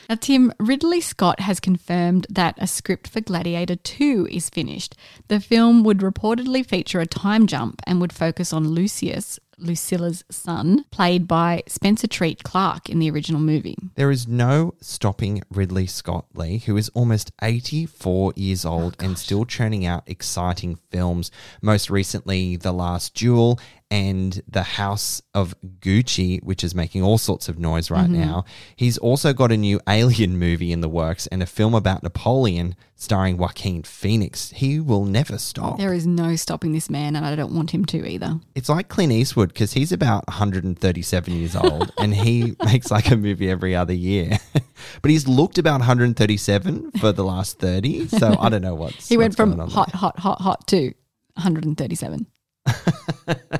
Now, 0.09 0.15
Tim, 0.15 0.53
Ridley 0.57 1.01
Scott 1.01 1.41
has 1.41 1.59
confirmed 1.59 2.27
that 2.29 2.55
a 2.57 2.65
script 2.65 3.09
for 3.09 3.19
Gladiator 3.19 3.75
2 3.75 4.29
is 4.31 4.49
finished. 4.49 4.95
The 5.27 5.41
film 5.41 5.83
would 5.83 5.97
reportedly 5.97 6.65
feature 6.65 7.01
a 7.01 7.05
time 7.05 7.45
jump 7.45 7.81
and 7.85 7.99
would 7.99 8.13
focus 8.13 8.53
on 8.53 8.69
Lucius, 8.69 9.37
Lucilla's 9.61 10.23
son, 10.29 10.85
played 10.91 11.27
by 11.27 11.63
Spencer 11.67 12.07
Treat 12.07 12.43
Clark 12.43 12.89
in 12.89 12.99
the 12.99 13.09
original 13.09 13.41
movie. 13.41 13.77
there 13.95 14.11
is 14.11 14.27
no 14.27 14.73
stopping 14.81 15.41
Ridley 15.51 15.87
Scott 15.87 16.25
Lee, 16.33 16.59
who 16.59 16.77
is 16.77 16.89
almost 16.89 17.31
84 17.41 18.33
years 18.35 18.65
old 18.65 18.95
and 18.99 19.11
oh, 19.11 19.15
still 19.15 19.45
churning 19.45 19.85
out 19.85 20.03
exciting 20.07 20.77
films. 20.89 21.31
Most 21.61 21.89
recently, 21.89 22.55
The 22.55 22.71
Last 22.71 23.13
Duel 23.13 23.59
and 23.91 24.41
The 24.47 24.63
House 24.63 25.21
of 25.33 25.53
Gucci, 25.81 26.41
which 26.43 26.63
is 26.63 26.73
making 26.73 27.03
all 27.03 27.17
sorts 27.17 27.49
of 27.49 27.59
noise 27.59 27.91
right 27.91 28.09
mm-hmm. 28.09 28.21
now. 28.21 28.45
He's 28.77 28.97
also 28.97 29.33
got 29.33 29.51
a 29.51 29.57
new 29.57 29.81
Alien 29.87 30.39
movie 30.39 30.71
in 30.71 30.79
the 30.79 30.87
works 30.87 31.27
and 31.27 31.43
a 31.43 31.45
film 31.45 31.75
about 31.75 32.01
Napoleon 32.01 32.75
starring 32.95 33.35
Joaquin 33.37 33.83
Phoenix. 33.83 34.51
He 34.51 34.79
will 34.79 35.03
never 35.03 35.37
stop. 35.37 35.77
There 35.77 35.93
is 35.93 36.07
no 36.07 36.37
stopping 36.37 36.71
this 36.71 36.89
man, 36.89 37.17
and 37.17 37.25
I 37.25 37.35
don't 37.35 37.53
want 37.53 37.71
him 37.71 37.83
to 37.85 38.07
either. 38.07 38.39
It's 38.55 38.69
like 38.69 38.87
Clint 38.87 39.11
Eastwood 39.11 39.49
because 39.49 39.73
he's 39.73 39.91
about 39.91 40.25
137 40.27 41.33
years 41.33 41.55
old 41.55 41.91
and 41.97 42.13
he 42.13 42.55
makes 42.63 42.91
like 42.91 43.11
a 43.11 43.17
movie 43.17 43.49
every 43.49 43.75
other 43.75 43.93
year. 43.93 44.39
but 45.01 45.11
he's 45.11 45.27
looked 45.27 45.57
about 45.57 45.81
137 45.81 46.91
for 46.91 47.11
the 47.11 47.25
last 47.25 47.59
30. 47.59 48.07
So 48.07 48.37
I 48.39 48.47
don't 48.47 48.61
know 48.61 48.75
what's. 48.75 49.09
He 49.09 49.17
went 49.17 49.31
what's 49.31 49.35
from 49.35 49.51
on 49.51 49.57
there. 49.57 49.67
hot, 49.67 49.91
hot, 49.91 50.17
hot, 50.17 50.39
hot 50.39 50.67
to 50.67 50.93
137. 51.33 52.25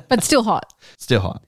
But 0.08 0.22
still 0.22 0.42
hot. 0.44 0.72
Still 0.98 1.20
hot. 1.20 1.44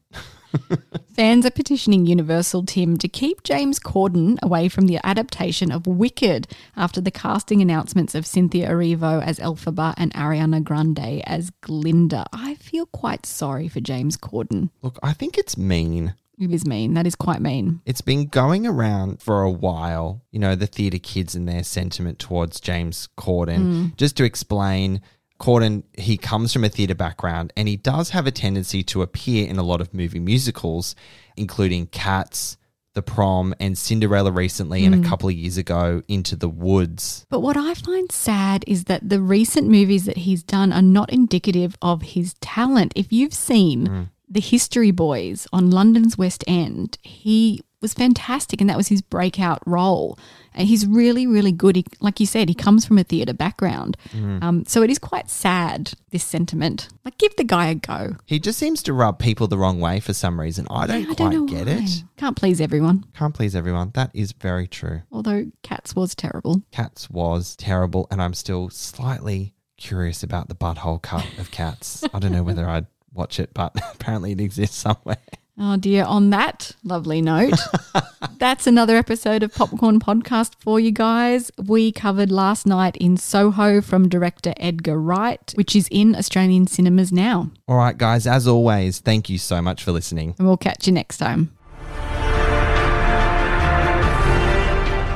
Fans 1.14 1.46
are 1.46 1.50
petitioning 1.50 2.06
Universal 2.06 2.64
Tim 2.66 2.96
to 2.98 3.08
keep 3.08 3.42
James 3.42 3.78
Corden 3.78 4.36
away 4.42 4.68
from 4.68 4.86
the 4.86 4.98
adaptation 5.04 5.70
of 5.70 5.86
Wicked 5.86 6.48
after 6.76 7.00
the 7.00 7.10
casting 7.10 7.60
announcements 7.62 8.14
of 8.14 8.26
Cynthia 8.26 8.68
Erivo 8.68 9.22
as 9.22 9.38
Elphaba 9.38 9.94
and 9.96 10.12
Ariana 10.14 10.62
Grande 10.62 11.22
as 11.26 11.50
Glinda. 11.60 12.26
I 12.32 12.54
feel 12.56 12.86
quite 12.86 13.26
sorry 13.26 13.68
for 13.68 13.80
James 13.80 14.16
Corden. 14.16 14.70
Look, 14.82 14.98
I 15.02 15.12
think 15.12 15.38
it's 15.38 15.56
mean. 15.56 16.14
It 16.38 16.52
is 16.52 16.66
mean. 16.66 16.94
That 16.94 17.06
is 17.06 17.14
quite 17.14 17.40
mean. 17.40 17.80
It's 17.86 18.00
been 18.00 18.26
going 18.26 18.66
around 18.66 19.22
for 19.22 19.42
a 19.42 19.50
while, 19.50 20.24
you 20.32 20.40
know, 20.40 20.56
the 20.56 20.66
theatre 20.66 20.98
kids 20.98 21.36
and 21.36 21.48
their 21.48 21.62
sentiment 21.62 22.18
towards 22.18 22.58
James 22.58 23.08
Corden. 23.16 23.58
Mm. 23.58 23.96
Just 23.96 24.16
to 24.16 24.24
explain, 24.24 25.00
Corden, 25.40 25.82
he 25.98 26.16
comes 26.16 26.52
from 26.52 26.64
a 26.64 26.68
theatre 26.68 26.94
background 26.94 27.52
and 27.56 27.68
he 27.68 27.76
does 27.76 28.10
have 28.10 28.26
a 28.26 28.30
tendency 28.30 28.82
to 28.84 29.02
appear 29.02 29.48
in 29.48 29.58
a 29.58 29.62
lot 29.62 29.80
of 29.80 29.92
movie 29.92 30.20
musicals, 30.20 30.94
including 31.36 31.86
Cats, 31.88 32.56
The 32.94 33.02
Prom, 33.02 33.54
and 33.58 33.76
Cinderella 33.76 34.30
recently, 34.30 34.84
and 34.84 34.94
a 34.94 34.98
hmm. 34.98 35.04
couple 35.04 35.28
of 35.28 35.34
years 35.34 35.58
ago, 35.58 36.02
Into 36.06 36.36
the 36.36 36.48
Woods. 36.48 37.26
But 37.28 37.40
what 37.40 37.56
I 37.56 37.74
find 37.74 38.10
sad 38.12 38.64
is 38.66 38.84
that 38.84 39.08
the 39.08 39.20
recent 39.20 39.68
movies 39.68 40.04
that 40.04 40.18
he's 40.18 40.42
done 40.42 40.72
are 40.72 40.82
not 40.82 41.12
indicative 41.12 41.76
of 41.82 42.02
his 42.02 42.34
talent. 42.34 42.92
If 42.94 43.12
you've 43.12 43.34
seen 43.34 43.86
hmm. 43.86 44.02
The 44.28 44.40
History 44.40 44.90
Boys 44.90 45.46
on 45.52 45.70
London's 45.70 46.16
West 46.16 46.42
End, 46.46 46.98
he 47.02 47.60
was 47.84 47.94
fantastic 47.94 48.60
and 48.60 48.68
that 48.70 48.76
was 48.76 48.88
his 48.88 49.02
breakout 49.02 49.60
role. 49.66 50.18
And 50.56 50.66
he's 50.68 50.86
really, 50.86 51.26
really 51.26 51.50
good. 51.52 51.74
He, 51.76 51.84
like 52.00 52.20
you 52.20 52.26
said, 52.26 52.48
he 52.48 52.54
comes 52.54 52.86
from 52.86 52.96
a 52.96 53.02
theatre 53.04 53.32
background. 53.34 53.96
Um, 54.14 54.64
so 54.66 54.82
it 54.82 54.90
is 54.90 54.98
quite 55.00 55.28
sad, 55.28 55.92
this 56.10 56.22
sentiment. 56.22 56.88
Like, 57.04 57.18
give 57.18 57.34
the 57.36 57.42
guy 57.44 57.66
a 57.66 57.74
go. 57.74 58.16
He 58.24 58.38
just 58.38 58.58
seems 58.58 58.80
to 58.84 58.92
rub 58.92 59.18
people 59.18 59.48
the 59.48 59.58
wrong 59.58 59.80
way 59.80 59.98
for 60.00 60.12
some 60.14 60.38
reason. 60.40 60.66
I 60.70 60.86
don't 60.86 61.02
I 61.02 61.14
quite 61.14 61.32
don't 61.32 61.46
get 61.46 61.66
why. 61.66 61.72
it. 61.82 62.04
Can't 62.16 62.36
please 62.36 62.60
everyone. 62.60 63.04
Can't 63.14 63.34
please 63.34 63.56
everyone. 63.56 63.90
That 63.94 64.10
is 64.14 64.30
very 64.32 64.68
true. 64.68 65.02
Although 65.10 65.46
Cats 65.64 65.96
was 65.96 66.14
terrible. 66.14 66.62
Cats 66.70 67.10
was 67.10 67.56
terrible, 67.56 68.06
and 68.12 68.22
I'm 68.22 68.34
still 68.34 68.70
slightly 68.70 69.54
curious 69.76 70.22
about 70.22 70.48
the 70.48 70.54
butthole 70.54 71.02
cut 71.02 71.26
of 71.38 71.50
Cats. 71.50 72.04
I 72.14 72.20
don't 72.20 72.32
know 72.32 72.44
whether 72.44 72.68
I'd 72.68 72.86
watch 73.12 73.40
it, 73.40 73.52
but 73.54 73.76
apparently 73.94 74.30
it 74.32 74.40
exists 74.40 74.76
somewhere. 74.76 75.18
Oh 75.56 75.76
dear, 75.76 76.02
on 76.04 76.30
that 76.30 76.72
lovely 76.82 77.22
note, 77.22 77.54
that's 78.38 78.66
another 78.66 78.96
episode 78.96 79.44
of 79.44 79.54
Popcorn 79.54 80.00
Podcast 80.00 80.54
for 80.58 80.80
you 80.80 80.90
guys. 80.90 81.52
We 81.64 81.92
covered 81.92 82.32
last 82.32 82.66
night 82.66 82.96
in 82.96 83.16
Soho 83.16 83.80
from 83.80 84.08
director 84.08 84.52
Edgar 84.56 84.98
Wright, 85.00 85.52
which 85.54 85.76
is 85.76 85.86
in 85.92 86.16
Australian 86.16 86.66
cinemas 86.66 87.12
now. 87.12 87.52
All 87.68 87.76
right, 87.76 87.96
guys, 87.96 88.26
as 88.26 88.48
always, 88.48 88.98
thank 88.98 89.30
you 89.30 89.38
so 89.38 89.62
much 89.62 89.84
for 89.84 89.92
listening. 89.92 90.34
And 90.38 90.48
we'll 90.48 90.56
catch 90.56 90.88
you 90.88 90.92
next 90.92 91.18
time. 91.18 91.56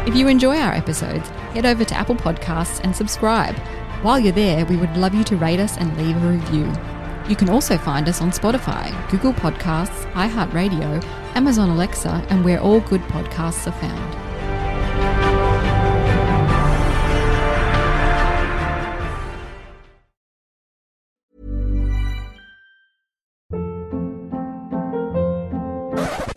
If 0.07 0.14
you 0.14 0.29
enjoy 0.29 0.57
our 0.57 0.72
episodes, 0.72 1.29
head 1.53 1.66
over 1.66 1.85
to 1.85 1.94
Apple 1.96 2.14
Podcasts 2.14 2.81
and 2.85 2.94
subscribe. 2.94 3.57
While 4.03 4.20
you're 4.20 4.33
there, 4.33 4.64
we 4.66 4.77
would 4.77 4.96
love 4.96 5.14
you 5.14 5.24
to 5.24 5.37
rate 5.37 5.59
us 5.59 5.77
and 5.77 5.96
leave 5.98 6.16
a 6.22 6.29
review. 6.31 6.97
You 7.28 7.36
can 7.36 7.50
also 7.50 7.76
find 7.76 8.08
us 8.08 8.22
on 8.22 8.30
Spotify, 8.30 8.90
Google 9.10 9.34
Podcasts, 9.34 10.10
iHeartRadio, 10.12 11.04
Amazon 11.34 11.68
Alexa, 11.68 12.24
and 12.30 12.42
where 12.42 12.58
all 12.58 12.80
good 12.80 13.02
podcasts 13.02 13.66
are 13.66 13.72
found. 13.72 14.14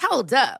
Hold 0.02 0.34
up. 0.34 0.60